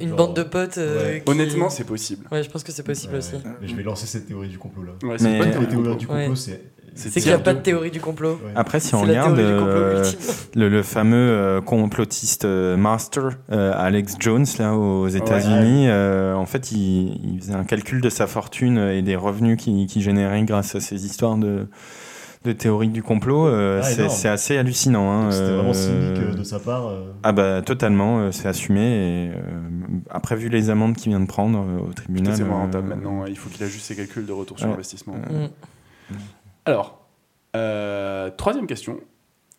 [0.00, 0.78] Une Genre, bande de potes.
[0.78, 1.22] euh, ouais.
[1.24, 2.26] qui- Honnêtement, c'est possible.
[2.32, 3.32] Ouais, je pense que c'est possible Ouais, aussi.
[3.60, 4.92] Mais je vais lancer cette théorie du complot là.
[5.08, 5.94] Ouais, c'est pas une théorie du complot.
[5.96, 6.36] du complot, Ouais.
[6.36, 6.62] c'est.
[6.94, 8.40] C'est C'est qu'il n'y a pas de- théorie du complot.
[8.44, 8.50] Ouais.
[8.56, 10.04] Après, si on regarde euh,
[10.56, 16.72] le, le fameux euh, complotiste master euh, Alex Jones là aux États-Unis, euh, en fait,
[16.72, 20.74] il, il faisait un calcul de sa fortune et des revenus qu'il qu'il générait grâce
[20.74, 21.68] à ces histoires de,
[22.48, 23.46] de théorie du complot.
[23.46, 25.10] euh, Ah, c'est assez hallucinant.
[25.10, 26.86] hein, C'était vraiment euh, cynique euh, de sa part.
[26.88, 27.12] euh.
[27.22, 28.80] Ah bah totalement, euh, c'est assumé.
[28.80, 29.40] Et, euh,
[30.10, 32.88] après, vu les amendes qu'il vient de prendre euh, au tribunal, C'est moins euh, rentable
[32.88, 33.26] maintenant.
[33.26, 34.74] Il faut qu'il ajuste ses calculs de retour sur Ouais.
[34.74, 35.14] investissement.
[35.14, 36.14] Mm.
[36.64, 37.06] Alors,
[37.56, 38.98] euh, troisième question.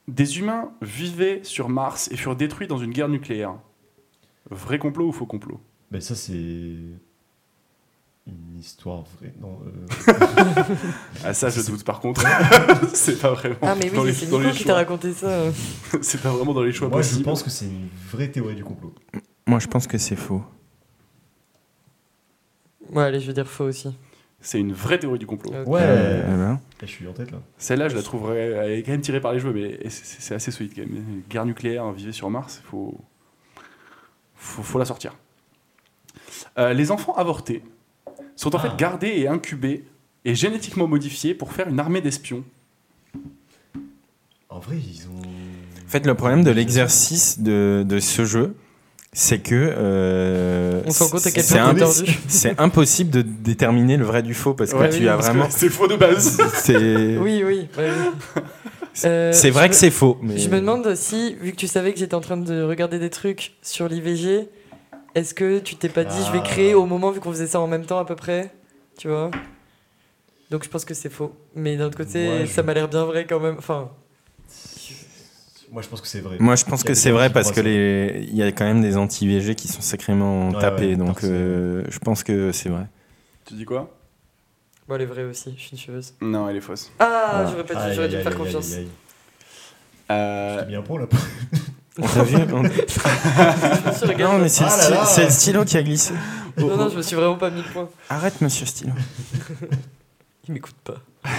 [0.07, 3.53] Des humains vivaient sur Mars et furent détruits dans une guerre nucléaire.
[4.49, 5.59] Vrai complot ou faux complot?
[5.91, 6.33] Mais ça, c'est.
[8.29, 9.33] Une histoire vraie.
[9.41, 9.59] Non.
[9.65, 10.13] euh,
[11.25, 12.21] Ah ça, je doute par contre.
[12.93, 13.55] c'est pas vraiment.
[13.61, 14.65] Ah, mais dans oui, les- c'est Nico qui choix.
[14.67, 15.45] t'a raconté ça.
[16.01, 18.63] c'est pas vraiment dans les choix Moi, je pense que c'est une vraie théorie du
[18.63, 18.93] complot.
[19.47, 20.43] Moi, je pense que c'est faux.
[22.91, 23.95] Ouais, allez, je vais dire faux aussi.
[24.41, 25.51] C'est une vraie théorie du complot.
[25.65, 25.81] Ouais.
[25.83, 26.59] Euh, eh ben.
[26.81, 27.39] Eh, je suis en tête là.
[27.57, 28.39] Celle-là, je la trouverais.
[28.51, 31.21] Elle est quand même tirée par les cheveux, mais c'est- assez solide quand même.
[31.29, 32.97] Guerre nucléaire, vivre sur Mars, il faut...
[34.35, 34.63] faut.
[34.63, 35.13] faut la sortir.
[36.57, 37.63] Euh, les enfants avortés
[38.41, 38.69] sont en Ah.
[38.69, 39.83] fait gardés et incubés
[40.25, 42.43] et génétiquement modifiés pour faire une armée d'espions.
[44.49, 45.21] En vrai, ils ont.
[45.21, 48.55] En fait, le problème de l'exercice de, de ce jeu,
[49.11, 51.43] c'est que euh, On se rend compte à quel
[52.27, 55.47] c'est impossible de déterminer le vrai du faux parce que Ouais, tu oui, as vraiment.
[55.49, 56.39] C'est faux de base.
[56.53, 57.67] C'est Oui, oui.
[57.77, 58.41] ouais, oui.
[59.05, 60.17] Euh, c'est je vrai me- que c'est faux.
[60.21, 60.37] Mais...
[60.37, 63.09] Je me demande si, vu que tu savais que j'étais en train de regarder des
[63.09, 64.47] trucs sur l'IVG,
[65.19, 66.47] est-ce que tu t'es pas dit je vais Ah.
[66.47, 68.51] créer au moment vu qu'on faisait ça en même temps à peu près
[68.97, 69.31] Tu vois?
[70.51, 71.35] Donc je pense que c'est faux.
[71.55, 73.55] Mais d'un autre côté, je- ça m'a l'air bien vrai quand même.
[73.59, 73.89] Enfin,
[75.71, 76.37] Moi, je pense que c'est vrai.
[76.39, 77.61] Moi, je pense Il y a que des c'est gens vrai qui parce que ça.
[77.61, 78.25] les...
[78.27, 81.83] il y a quand même des anti-IVG qui sont sacrément Ouais, tapés, ouais, donc euh,
[81.89, 82.87] je pense que c'est vrai.
[83.45, 83.95] Tu dis quoi?
[84.87, 86.15] Bon, elle est vraie aussi, je suis une chieuse.
[86.21, 86.91] Non, elle est fausse.
[86.97, 87.47] Ah, Ah.
[87.51, 88.73] j'aurais pas dû, Aïe, j'aurais dû aïe, faire aïe, aïe, confiance.
[88.73, 88.87] aïe, aïe.
[90.09, 91.05] Euh, J'ai mis un point là.
[91.97, 92.63] On t'a vu On-.
[94.19, 95.05] Non, mais c'est le, Ah là stylo- là.
[95.05, 96.13] c'est le stylo qui a glissé.
[96.57, 97.89] Non, non, je me suis vraiment pas mis le point.
[98.09, 98.91] Arrête, monsieur stylo.
[100.47, 100.95] Il m'écoute pas.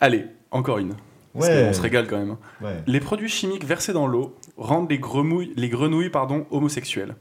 [0.00, 0.94] Allez, encore une.
[1.34, 1.66] Parce Ouais.
[1.68, 2.30] qu'on se régale quand même.
[2.30, 2.38] hein.
[2.62, 2.82] Ouais.
[2.86, 7.14] Les produits chimiques versés dans l'eau rendent les grenouilles, les grenouilles pardon, homosexuelles.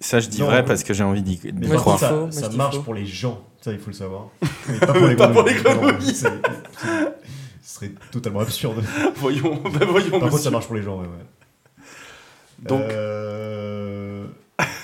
[0.00, 2.56] Ça, je dis Non, vrai mais- parce que j'ai envie d'y dis ça, ça dis
[2.56, 3.40] marche pour les gens.
[3.60, 4.28] Ça, il faut le savoir.
[4.68, 5.52] Mais pas pour les Pas pour grenouilles.
[5.52, 7.12] les Non, grenouilles.
[7.86, 8.82] Serait totalement absurde.
[9.16, 10.18] voyons, bah voyons.
[10.20, 11.06] Par contre, ça marche pour les gens, ouais.
[11.06, 11.84] ouais.
[12.68, 14.24] Donc, Euh,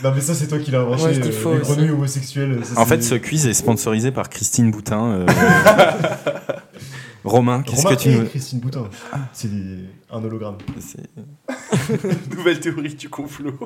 [0.02, 1.12] Non, mais ça, c'est toi qui l'as inventé.
[1.12, 1.60] Dis euh, les aussi.
[1.72, 2.60] grenouilles homosexuelles.
[2.64, 5.10] ça, En fait, ce quiz est sponsorisé par Christine Boutin.
[5.12, 5.26] euh,
[7.24, 8.26] Romain, qu'est-ce que tu et nous.
[8.26, 8.88] Christine Boutin.
[9.32, 10.56] C'est des- un hologramme.
[10.80, 11.10] c'est-
[12.36, 13.58] nouvelle théorie du complot.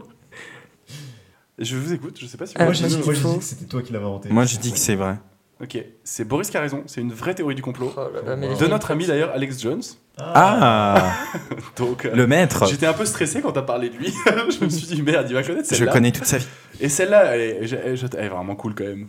[1.59, 3.45] Je vous écoute, je sais pas si vous Ah, moi, j'ai dit, j'ai dit que
[3.45, 4.30] c'était toi qui l'avais inventé.
[4.30, 5.18] Moi, je dis que c'est vrai.
[5.62, 7.92] Ok, c'est Boris qui a raison, c'est une vraie théorie du complot.
[7.96, 9.82] Oh là là, mais De notre ami d'ailleurs, Alex Jones.
[10.18, 11.14] Ah,
[11.76, 14.12] Donc, euh, Le maître j'étais un peu stressé quand t'as parlé de lui.
[14.26, 15.92] je me suis dit, merde, il va connaître Je celle-là.
[15.92, 16.46] connais toute sa vie.
[16.80, 19.06] Et celle-là, elle, est- je- je- elle est vraiment cool quand même.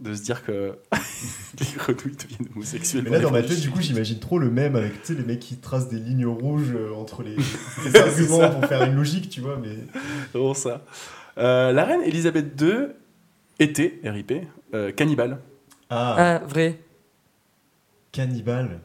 [0.00, 0.74] De se dire que
[1.60, 3.04] les grenouilles deviennent homosexuelles.
[3.04, 5.24] Mais là, dans ma tête, du coup, j'imagine trop le même avec tu sais, les
[5.24, 9.30] mecs qui tracent des lignes rouges euh, entre les, les arguments pour faire une logique,
[9.30, 9.58] tu vois.
[9.62, 9.70] Mais
[10.32, 10.84] C'est vraiment ça.
[11.38, 12.88] Euh, la reine Elisabeth II
[13.58, 14.32] était, RIP,
[14.74, 15.38] euh, cannibale.
[15.94, 16.78] Ah, Ah, vrai.
[18.12, 18.80] cannibale.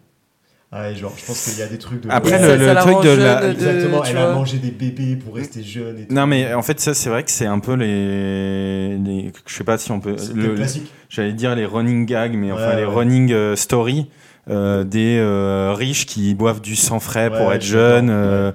[0.72, 2.10] Ah, et genre, je pense qu'il y a des trucs de.
[2.12, 3.50] Après, le, ça- ça truc de la.
[3.50, 6.14] Exactement, elle a mangé des bébés pour rester jeune et tout.
[6.14, 9.64] Non, mais en fait, ça, c'est vrai que c'est un peu les, les- Je sais
[9.64, 10.16] pas si on peut.
[10.18, 10.92] C'est le- classique.
[11.10, 14.10] J'allais dire les running gags, mais enfin Ouais, les running euh, story.
[14.52, 18.52] euh, des euh, riches qui boivent du sang frais Ouais, pour être jeunes, euh,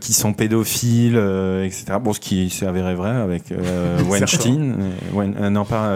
[0.00, 1.84] qui sont pédophiles, euh, etc.
[2.02, 4.72] Bon, ce qui s'est avéré vrai avec euh, Weinstein.
[4.78, 5.90] euh, Wein- euh, non, pas.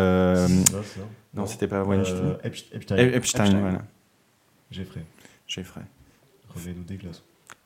[1.35, 2.16] Euh, non, c'était pas Weinstein.
[2.45, 2.97] Euh, Epst- Epstein.
[2.97, 3.61] Ep- Epstein, Epstein.
[3.61, 3.83] voilà.
[4.70, 5.01] Jeffrey.
[5.47, 5.83] Jeffrey.
[6.55, 7.22] Remets-nous des glaces.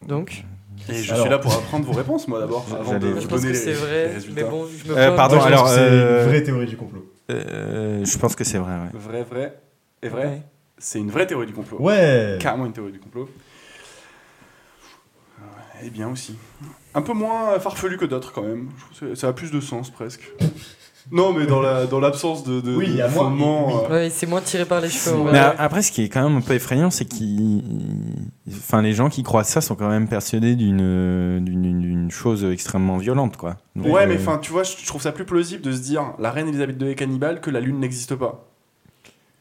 [0.06, 0.44] Donc,
[0.88, 3.40] Et je Alors- suis là pour apprendre vos réponses, moi d'abord, avant de je pense
[3.40, 4.42] donner que les, c'est vrai, résultats.
[4.44, 6.76] mais bon, je me Euh, pardon, Moi, je alors, c'est euh, une vraie théorie du
[6.76, 7.10] complot.
[7.30, 8.90] Euh, je pense que c'est vrai, ouais.
[8.92, 9.58] Vrai, vrai
[10.02, 10.26] et vrai.
[10.26, 10.42] Ouais.
[10.78, 11.78] C'est une vraie théorie du complot.
[11.80, 13.28] Ouais Carrément une théorie du complot.
[15.82, 16.36] Eh bien aussi.
[16.94, 18.70] Un peu moins farfelu que d'autres quand même.
[18.92, 20.30] Je trouve que ça a plus de sens presque.
[21.12, 23.66] Non, mais dans la dans l'absence de, de, Oui, il y de a moins- fondement.
[23.68, 23.74] oui.
[23.90, 25.16] euh, Ouais, c'est moins tiré par les cheveux.
[25.24, 25.38] Mais ouais.
[25.38, 27.62] a- après, ce qui est quand même un peu effrayant, c'est qu'ils,
[28.50, 32.96] enfin, les gens qui croient ça sont quand même persuadés d'une d'une d'une chose extrêmement
[32.98, 33.56] violente, quoi.
[33.76, 36.02] Donc, Ouais, euh, mais enfin, tu vois, je trouve ça plus plausible de se dire
[36.18, 38.44] la reine Elisabeth II est cannibale que la lune n'existe pas.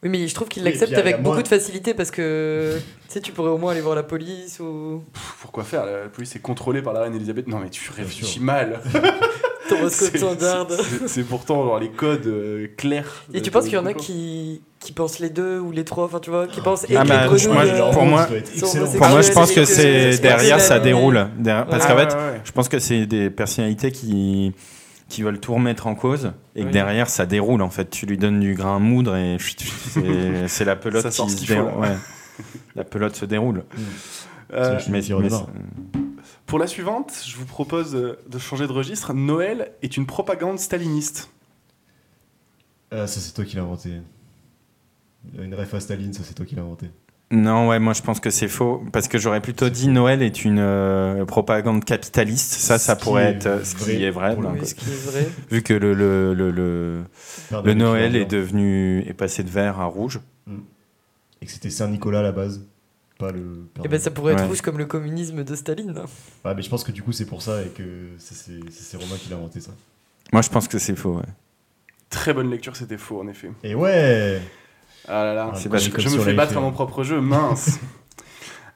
[0.02, 2.76] Oui, mais je trouve qu'il l'accepte avec beaucoup moins- de facilité parce que
[3.08, 5.84] tu sais, tu pourrais au moins aller voir la police ou Pff, Pourquoi faire?
[5.86, 7.48] La police est contrôlée par la reine Elisabeth.
[7.48, 8.80] Non, mais tu réfléchis mal.
[9.68, 10.66] ton code C'est- standard.
[10.70, 13.24] c'est- C'est pourtant genre, les codes euh, clairs.
[13.34, 16.04] Et tu penses qu'il y en a qui, qui pensent les deux ou les trois,
[16.04, 18.04] enfin tu vois, qui pensent et Ah que bah, les je- grenouilles, moi, euh, pour
[18.04, 18.26] moi-.
[18.98, 21.28] Pour moi, je pense que c'est derrière, ça déroule.
[21.38, 21.90] Derrière- Parce Ouais.
[21.90, 24.52] qu'en fait, ouais, je pense que c'est des personnalités qui
[25.08, 26.72] qui veulent tout remettre en cause et que Oui.
[26.72, 29.36] derrière ça déroule en fait tu lui donnes du grain à moudre et
[30.48, 31.96] c'est la pelote Ça sort qui ce se déroule ouais.
[32.74, 33.62] la pelote se déroule
[34.52, 35.28] Euh, C'est mais, mais.
[36.46, 39.12] Pour la suivante, je vous propose euh, de changer de registre.
[39.12, 41.30] Noël est une propagande staliniste.
[42.90, 44.00] Ah, ça, c'est toi qui l'as inventé.
[45.38, 46.86] Une ref à Staline, ça, c'est toi qui l'as inventé.
[47.32, 50.44] Non, ouais, moi je pense que c'est faux parce que j'aurais plutôt dit Noël est
[50.44, 52.52] une euh, propagande capitaliste.
[52.52, 55.28] Ça, ça pourrait être euh, ce qui vrai est vrai, ce qui est vrai.
[55.50, 57.02] vu que le, le, le, le,
[57.48, 60.20] Père le Noël est devenu est passé de vert à rouge.
[61.42, 62.64] Et que c'était Saint-Nicolas à la base,
[63.18, 64.46] pas le Et ben ça pourrait être Ouais.
[64.48, 65.90] rouge comme le communisme de Staline.
[66.44, 69.28] Ouais, mais je pense que du coup, c'est pour ça et que c'est- Romain qui
[69.30, 69.70] l'a inventé ça.
[70.32, 71.16] Moi, je pense que c'est faux.
[71.16, 71.22] Ouais.
[72.10, 73.50] Très bonne lecture, c'était faux en effet.
[73.62, 74.40] Et ouais
[75.08, 77.78] Ah là là, Ah, je, me fais battre à mon propre jeu, mince.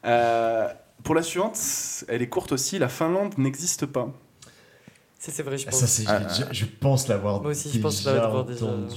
[0.07, 0.67] Euh,
[1.05, 1.59] pour la suivante,
[2.09, 2.79] elle est courte aussi.
[2.79, 4.11] La Finlande n'existe pas.
[5.19, 5.81] Ça c'est vrai, je Ah, pense.
[5.81, 8.95] Ça, c'est, Ah, je, je pense l'avoir Moi aussi, je déjà pense l'avoir déjà- entendu.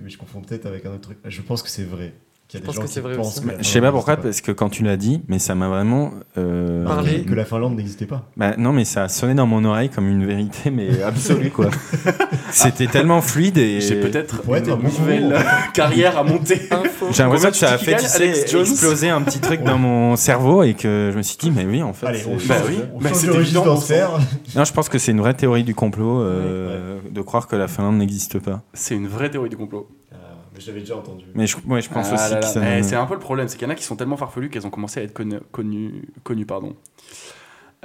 [0.00, 1.18] Mais je confonds peut-être avec un autre truc.
[1.24, 2.14] Je pense que c'est vrai.
[2.48, 3.42] Qu'il y a Je des pense gens que qui c'est vrai aussi.
[3.58, 6.12] Je sais pas pourquoi, parce que quand tu l'as dit, mais ça m'a vraiment.
[6.38, 6.82] euh.
[6.82, 7.22] Parler.
[7.24, 8.24] Que la Finlande n'existait pas.
[8.38, 11.68] Bah, non, mais ça a sonné dans mon oreille comme une vérité, mais absolue, quoi.
[12.50, 13.82] C'était tellement fluide et.
[13.82, 15.36] J'ai peut-être une être un bon nouvelle
[15.74, 16.58] carrière à monter.
[17.12, 21.10] J'ai l'impression que ça a fait exploser un petit truc dans mon cerveau et que
[21.12, 22.06] je me suis dit, mais oui, en fait.
[22.06, 24.12] Allez, on Bah oui, on bah c'est évident, dans ce faire.
[24.56, 27.68] Non, je pense que c'est une vraie théorie du complot euh, de croire que la
[27.68, 28.62] Finlande n'existe pas.
[28.72, 29.86] C'est une vraie théorie du complot.
[30.58, 31.24] Mais je l'avais déjà entendu.
[31.36, 32.48] Mais je, ouais, je pense Ah aussi là que là.
[32.50, 32.78] ça.
[32.78, 34.50] Eh, c'est un peu le problème, c'est qu'il y en a qui sont tellement farfelus
[34.50, 35.38] qu'elles ont commencé à être connues.
[35.52, 36.74] Connues, connues, pardon.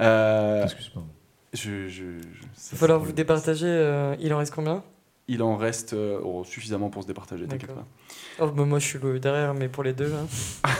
[0.00, 1.04] Euh, Excuse-moi.
[1.52, 3.66] je, je, je- Il va falloir vous départager.
[3.68, 4.82] euh, il en reste combien?
[5.28, 7.84] Il en reste euh, oh, suffisamment pour se départager, t'inquiète D'accord.
[8.38, 8.44] pas.
[8.44, 10.24] oh, bah, Moi je suis le derrière, mais pour les deux là.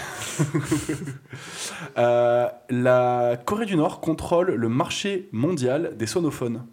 [1.97, 6.67] Euh, la Corée du Nord contrôle le marché mondial des sonophones.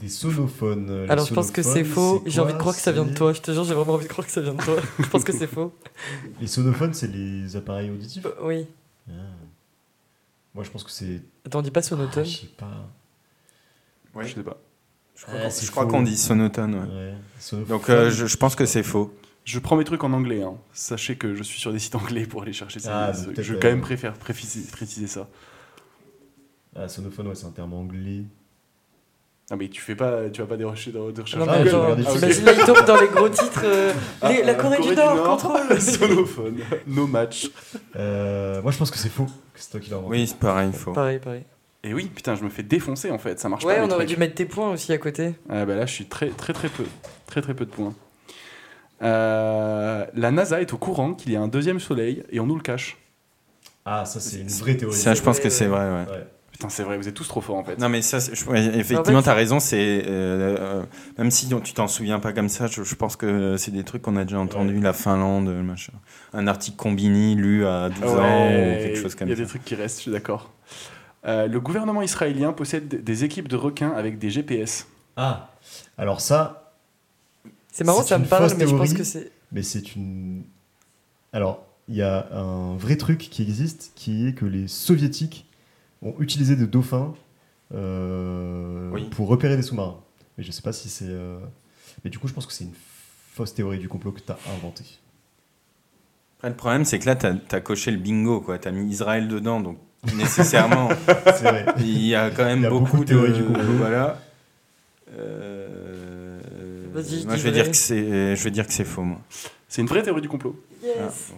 [0.00, 0.88] Des sonophones.
[0.90, 2.22] euh, Alors je pense que c'est faux.
[2.24, 3.32] c'est J'ai envie de croire que ça vient de toi.
[3.32, 4.76] Je te jure, j'ai vraiment envie de croire que ça vient de toi.
[4.98, 5.74] je pense que c'est faux.
[6.40, 8.66] Les sonophones, c'est les appareils auditifs Euh, Oui.
[9.08, 9.12] Ah.
[10.54, 11.20] Moi, je pense que c'est.
[11.46, 12.24] Attends, on dit pas Ah, sonotone.
[12.24, 12.88] je sais pas.
[14.14, 14.26] Ouais.
[14.26, 14.56] Je sais pas.
[15.14, 15.90] Je crois Ah, qu'on- c'est je crois faux.
[15.90, 16.74] qu'on dit sonotone.
[16.74, 16.80] ouais.
[17.10, 17.14] Ouais.
[17.38, 17.76] Sonophone.
[17.78, 19.14] Donc euh, je, je pense que c'est faux.
[19.44, 20.42] Je prends mes trucs en anglais.
[20.42, 20.54] hein.
[20.72, 23.08] Sachez que je suis sur des sites anglais pour aller chercher ça.
[23.08, 25.28] Ah, Je quand même préfère préciser, préciser ça.
[26.74, 28.24] Ah, sonophone, ouais, c'est un terme anglais.
[29.52, 32.04] Ah mais tu fais pas, tu vas pas des recherches, des recherches Non, mais regardais
[32.06, 32.18] Ah, ok.
[32.20, 33.62] t'imagines là, il tombe dans les gros titres.
[33.64, 33.92] euh,
[34.22, 35.80] Ah, les- la euh, Corée, du Nord, contrôle.
[35.80, 37.50] Sonophone, no match.
[37.96, 39.24] Euh, moi, je pense que c'est faux.
[39.26, 39.30] que
[39.60, 39.98] C'est toi qui l'as.
[39.98, 40.92] Oui, c'est pareil, faux.
[40.92, 41.42] Pareil, pareil.
[41.82, 43.40] Et oui, putain, je me fais défoncer en fait.
[43.40, 43.82] Ça marche Ouais, pas.
[43.82, 44.16] on mes aurait trucs.
[44.16, 45.34] dû mettre tes points aussi à côté.
[45.48, 46.84] Ah bah là, je suis très très très peu,
[47.26, 47.94] très très peu de points.
[49.02, 52.56] Euh, la NASA est au courant qu'il y a un deuxième soleil et on nous
[52.56, 52.98] le cache.
[53.86, 54.94] Ah, ça, c'est une vraie théorie.
[54.94, 55.70] Ça, je pense que c'est ouais.
[55.70, 56.10] vrai, ouais.
[56.12, 56.26] Ouais.
[56.60, 57.78] Putain, c'est vrai, vous êtes tous trop forts en fait.
[57.78, 59.60] Non, mais ça, je- ouais, En effectivement, fait- tu as raison.
[59.60, 60.82] C'est euh, euh,
[61.16, 64.02] même si tu t'en souviens pas comme ça, je, je pense que c'est des trucs
[64.02, 64.78] qu'on a déjà entendu.
[64.78, 65.94] La Finlande, machin.
[66.34, 69.42] Un article Combini lu à 12 ans ou quelque chose comme Il y a ça.
[69.42, 70.52] des trucs qui restent, je suis d'accord.
[71.26, 74.86] Euh, le gouvernement israélien possède des équipes de requins avec des GPS.
[75.16, 75.50] Ah,
[75.96, 76.74] alors ça,
[77.72, 79.32] C'est marrant, ça me parle, mais je pense que c'est.
[79.50, 80.42] mais c'est une.
[81.32, 85.46] Alors, il y a un vrai truc qui existe, qui est que les soviétiques
[86.02, 87.14] ont utilisé des dauphins
[87.74, 89.08] euh, Oui.
[89.10, 90.00] pour repérer des sous-marins.
[90.38, 91.04] Mais je sais pas si c'est.
[91.08, 91.38] euh,
[92.04, 92.74] Mais du coup, je pense que c'est une
[93.34, 94.84] fausse théorie du complot que tu as inventée.
[96.38, 98.58] Après, le problème, c'est que là, tu as, coché le bingo, quoi.
[98.58, 99.78] Tu as mis Israël dedans, donc
[100.16, 100.88] nécessairement,
[101.26, 101.66] C'est vrai.
[101.78, 103.62] il y a quand même a beaucoup, beaucoup de théories du complot.
[103.76, 104.18] Voilà.
[105.18, 106.38] Euh,
[106.92, 109.02] Vas-y, je moi, dis je vais dire que c'est, je vais dire que c'est faux,
[109.02, 109.20] moi.
[109.68, 110.94] C'est une vraie théorie du complot, Yes.
[111.32, 111.34] Ah,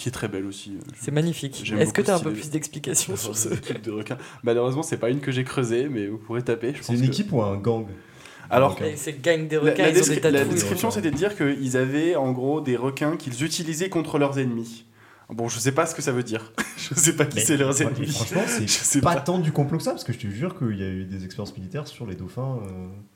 [0.00, 0.72] qui est très belle aussi.
[0.98, 1.62] C'est magnifique.
[1.78, 4.16] Est-ce que tu as un peu plus d'explications sur ce type de requin.
[4.42, 6.72] Malheureusement, c'est pas une que j'ai creusée, mais vous pourrez taper.
[6.80, 7.86] C'est une que- équipe ou un gang
[8.48, 11.16] Alors, C'est gang des La, requins, la ils ont descri- des la description, c'était de
[11.16, 14.86] dire qu'ils avaient en gros des requins qu'ils utilisaient contre leurs ennemis.
[15.28, 16.52] Bon, je sais pas ce que ça veut dire.
[16.76, 18.08] je sais pas qui c'est leurs mais ennemis.
[18.08, 19.20] Franchement, Je c'est pas, pas.
[19.20, 21.24] tant du complot que ça, parce que je te jure qu'il y a eu des
[21.24, 22.58] expériences militaires sur les dauphins.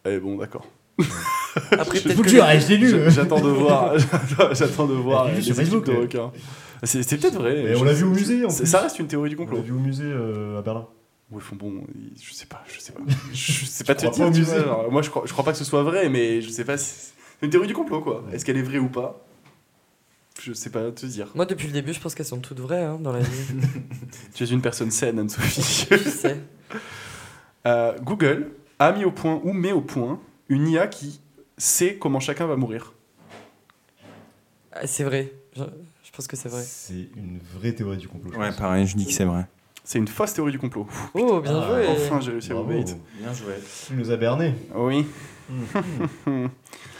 [0.06, 0.14] euh.
[0.16, 0.66] Eh bon, d'accord.
[1.72, 2.94] Après, Je vous que jure, je l'ai lu.
[3.10, 3.98] J'attends de voir.
[4.52, 6.30] j'attends- de voir les équipes de requins.
[6.84, 7.56] C'est c'est peut-être vrai.
[7.62, 8.66] Et Je- on l'a vu au musée en plus.
[8.66, 9.62] Ça reste une théorie du On l'a complot.
[9.62, 10.86] vu au musée euh, à Berlin.
[11.30, 11.82] Oui, font bon,
[12.22, 13.00] je sais pas, je sais pas.
[13.32, 14.24] Je sais pas te crois dire.
[14.24, 16.50] pas au musée moi, je crois, je crois pas que ce soit vrai, mais je
[16.50, 17.12] sais pas si.
[17.40, 18.24] C'est une théorie du complot, quoi.
[18.32, 19.24] Est-ce qu'elle est vraie ou pas?
[20.40, 21.28] Je sais pas te dire.
[21.34, 23.54] Moi, depuis le début, je pense qu'elles sont toutes vraies hein, dans la vie.
[24.34, 25.86] Tu es une personne saine, Anne-Sophie.
[25.90, 26.40] je sais.
[27.66, 31.20] Euh, Google a mis au point ou met au point une IA qui
[31.56, 32.92] sait comment chacun va mourir.
[34.72, 35.32] Ah, C'est vrai.
[36.14, 36.62] Je, pense que c'est vrai.
[36.64, 38.30] C'est une vraie théorie du complot.
[38.32, 38.56] je Ouais, pense.
[38.56, 39.46] pareil, je dis que c'est vrai.
[39.82, 40.86] C'est une fausse théorie du complot.
[41.12, 41.88] Oh, bien Ah, joué.
[41.88, 42.84] Enfin, j'ai réussi à bait.
[43.18, 43.54] Bien joué.
[43.88, 44.54] Tu nous as berné.
[44.76, 45.06] Oui.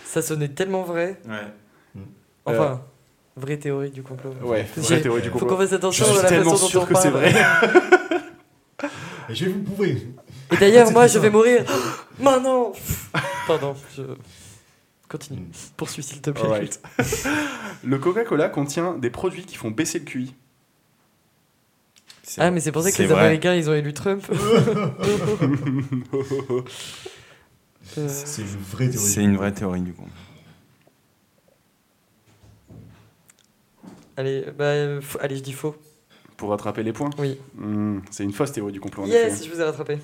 [0.05, 1.21] Ça sonnait tellement vrai.
[1.29, 2.03] Ouais.
[2.45, 2.83] Enfin,
[3.37, 4.33] vraie théorie du complot.
[4.43, 5.55] Ouais, vraie théorie du Faut complot.
[5.57, 7.25] qu'on fasse attention à la façon dont sûr on que c'est parle.
[7.25, 7.35] vrai.
[9.31, 10.09] Et je vais vous le prouver.
[10.53, 11.65] Et d'ailleurs, moi, je vais mourir.
[12.19, 12.73] Maintenant.
[13.47, 14.03] Pardon, je
[15.17, 15.41] continue.
[15.41, 15.51] Mm.
[15.77, 16.43] Poursuis s'il te plaît.
[16.45, 16.81] Alright.
[17.85, 20.35] Le Coca-Cola contient des produits qui font baisser le QI.
[22.39, 23.21] Ah, mais c'est pour ça que les vrai.
[23.21, 24.25] Américains, ils ont élu Trump.
[27.99, 29.07] Euh, C'est une vraie théorie.
[29.07, 29.39] C'est du une complot.
[29.43, 30.11] vraie théorie du complot.
[34.17, 35.77] allez, bah, euh, allez, je dis faux.
[36.39, 37.39] Pour rattraper les points Oui.
[37.57, 39.45] Hmm, C'est une fausse théorie du complot, en Yes, effet.
[39.45, 39.99] je vous ai rattrapé.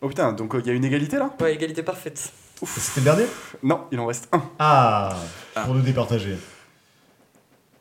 [0.00, 1.34] Oh putain, donc il y a une égalité là?
[1.40, 2.32] Ouais, égalité parfaite.
[2.64, 3.24] C'était le dernier
[3.62, 4.42] Non, il en reste un.
[4.58, 5.16] Ah,
[5.54, 5.62] Ah.
[5.64, 6.36] Pour nous départager.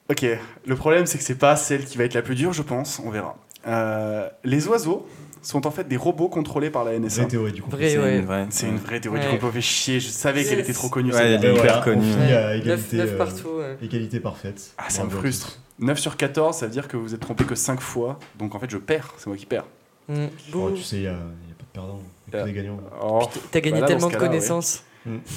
[0.10, 0.26] Ok,
[0.66, 3.02] le problème c'est que c'est pas celle qui va être la plus dure, je pense,
[3.04, 3.36] on verra.
[3.68, 5.08] Euh, les oiseaux
[5.42, 7.22] sont en fait des robots contrôlés par la NSA.
[7.22, 7.78] Vraie théorie du complot.
[7.80, 8.18] Vrai, C'est ouais.
[8.20, 8.46] une vraie.
[8.52, 9.32] C'est une vraie théorie du Ouais.
[9.34, 11.12] complot, fait chier, je savais qu'elle était trop connue.
[11.14, 12.12] Ouais, elle est hyper connue.
[12.14, 13.48] À 9, égalité, euh, partout.
[13.58, 13.78] ouais.
[13.82, 14.72] égalité parfaite.
[14.78, 15.60] Ah, ça me frustre.
[15.80, 18.60] 9 sur 14, ça veut dire que vous êtes trompé que 5 fois, donc en
[18.60, 19.66] fait je perds, c'est moi qui perds.
[20.08, 20.26] Mm.
[20.52, 20.68] Bouh.
[20.68, 22.00] Oh, tu sais, il a, y a pas de perdant.
[22.28, 22.80] Il y a Euh, que des gagnants.
[23.04, 23.22] Oh,
[23.52, 24.20] T'as gagné Bah là, tellement de ouais.
[24.20, 24.84] connaissances.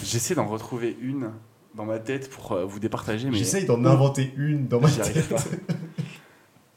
[0.05, 1.31] J'essaie d'en retrouver une
[1.75, 4.97] dans ma tête pour euh, vous départager, mais J'essaye d'en inventer une dans ma j'y
[4.97, 5.07] tête.
[5.09, 5.37] arrive pas.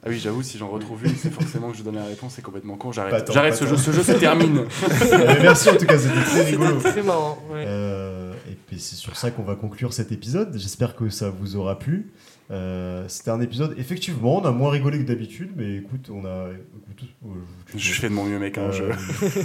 [0.03, 2.41] Ah oui, j'avoue, si j'en retrouve une, c'est forcément que je donne la réponse, c'est
[2.41, 3.11] complètement con, j'arrête.
[3.11, 3.67] pas ce tant.
[3.69, 4.65] jeu, ce jeu se termine.
[5.43, 6.79] Merci en tout cas, c'était très rigolo.
[6.79, 7.37] Très marrant.
[7.51, 7.63] ouais.
[7.67, 10.57] Euh, et puis c'est sur ça qu'on va conclure cet épisode.
[10.57, 12.11] J'espère que ça vous aura plu.
[12.51, 16.47] Euh, C'était un épisode, effectivement, on a moins rigolé que d'habitude, mais écoute, on a.
[16.91, 17.29] écoute, euh,
[17.77, 18.57] Je fais de mon mieux, mec.
[18.57, 18.83] hein, je-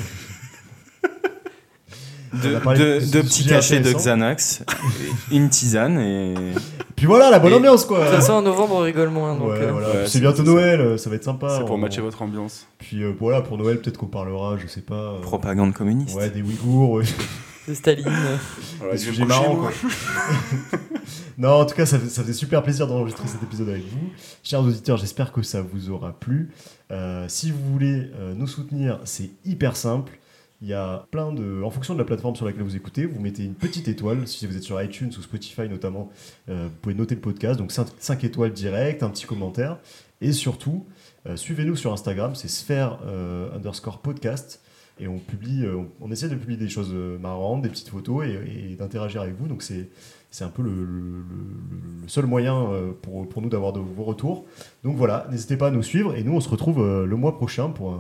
[2.44, 3.92] Euh, Deux, de petits cachets de.
[3.92, 4.62] Xanax,
[5.30, 6.34] une tisane et.
[6.94, 8.04] Puis voilà, la bonne Et- ambiance quoi.
[8.06, 9.36] Façon, en novembre, on rigole moins.
[9.36, 9.88] Donc, Ouais, euh, voilà.
[9.88, 11.48] Ouais, Puis c'est- bientôt Noël, ça va être sympa.
[11.56, 12.66] C'est pour On- matcher votre ambiance.
[12.78, 14.94] Puis euh, voilà, pour Noël, peut-être qu'on parlera, je sais pas.
[14.94, 16.16] euh, Propagande communiste.
[16.16, 17.00] Ouais, des Ouïghours.
[17.68, 18.04] De Staline.
[18.78, 19.72] Voilà, moi.
[19.80, 20.78] quoi.
[21.38, 24.10] non, en tout cas, ça, fait- ça faisait super plaisir d'enregistrer cet épisode avec vous.
[24.42, 26.50] Chers auditeurs, j'espère que ça vous aura plu.
[26.90, 30.18] Euh, si vous voulez euh, nous soutenir, c'est hyper simple.
[30.62, 31.62] Il y a plein de.
[31.62, 34.26] En fonction de la plateforme sur laquelle vous écoutez, vous mettez une petite étoile.
[34.26, 36.10] Si vous êtes sur iTunes ou Spotify notamment,
[36.48, 37.58] euh, vous pouvez noter le podcast.
[37.58, 39.76] Donc 5, étoiles direct, un petit commentaire.
[40.22, 40.86] Et surtout,
[41.26, 44.62] euh, suivez-nous sur Instagram, c'est sphère euh, underscore podcast.
[44.98, 48.24] Et on publie, euh, on, essaie de publier des choses euh, marrantes, des petites photos
[48.24, 49.46] et, d'interagir avec vous.
[49.46, 49.88] Donc c'est
[50.30, 51.24] c'est un peu le,
[52.08, 54.46] seul moyen euh, pour, pour nous d'avoir de vos retours.
[54.84, 57.70] Donc voilà, n'hésitez pas à nous suivre et nous on se retrouve le mois prochain
[57.70, 57.98] pour,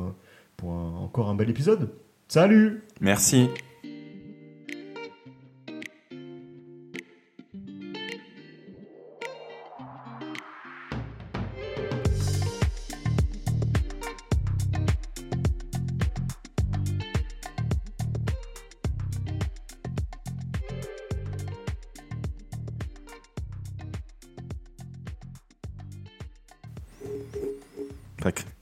[0.56, 1.90] pour encore un bel épisode.
[2.28, 3.48] Salut Merci.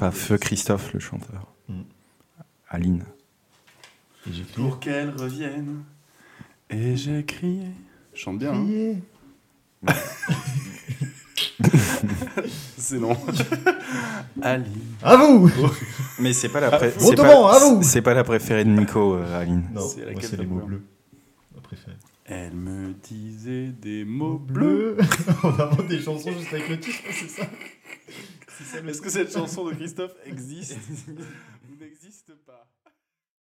[0.05, 1.47] Pas, Feu Christophe, le chanteur.
[1.69, 1.81] Mm.
[2.69, 3.05] Aline.
[4.29, 4.55] Et j'ai crié.
[4.69, 5.83] Pour qu'elle revienne.
[6.69, 7.69] Et j'ai crié.
[8.13, 8.53] Chante bien.
[8.53, 8.97] hein.
[12.77, 13.17] C'est non.
[14.43, 14.67] Aline.
[15.03, 15.51] À vous
[16.19, 17.83] Mais c'est pas la pré- Bon, c'est Thomas, à pas, vous.
[17.83, 19.65] c'est pas la préférée de Nico, euh, Aline.
[19.73, 20.83] Non, C'est moi laquelle c'est les ta mots couleur bleus.
[21.55, 21.97] Ma préférée.
[22.27, 24.97] Elle me disait des mots bleus.
[24.99, 25.07] Bleu.
[25.45, 27.47] On invente des chansons juste avec le titre, c'est ça?
[28.61, 30.79] Est-ce que cette chanson de Christophe existe
[31.69, 32.69] ou n'existe pas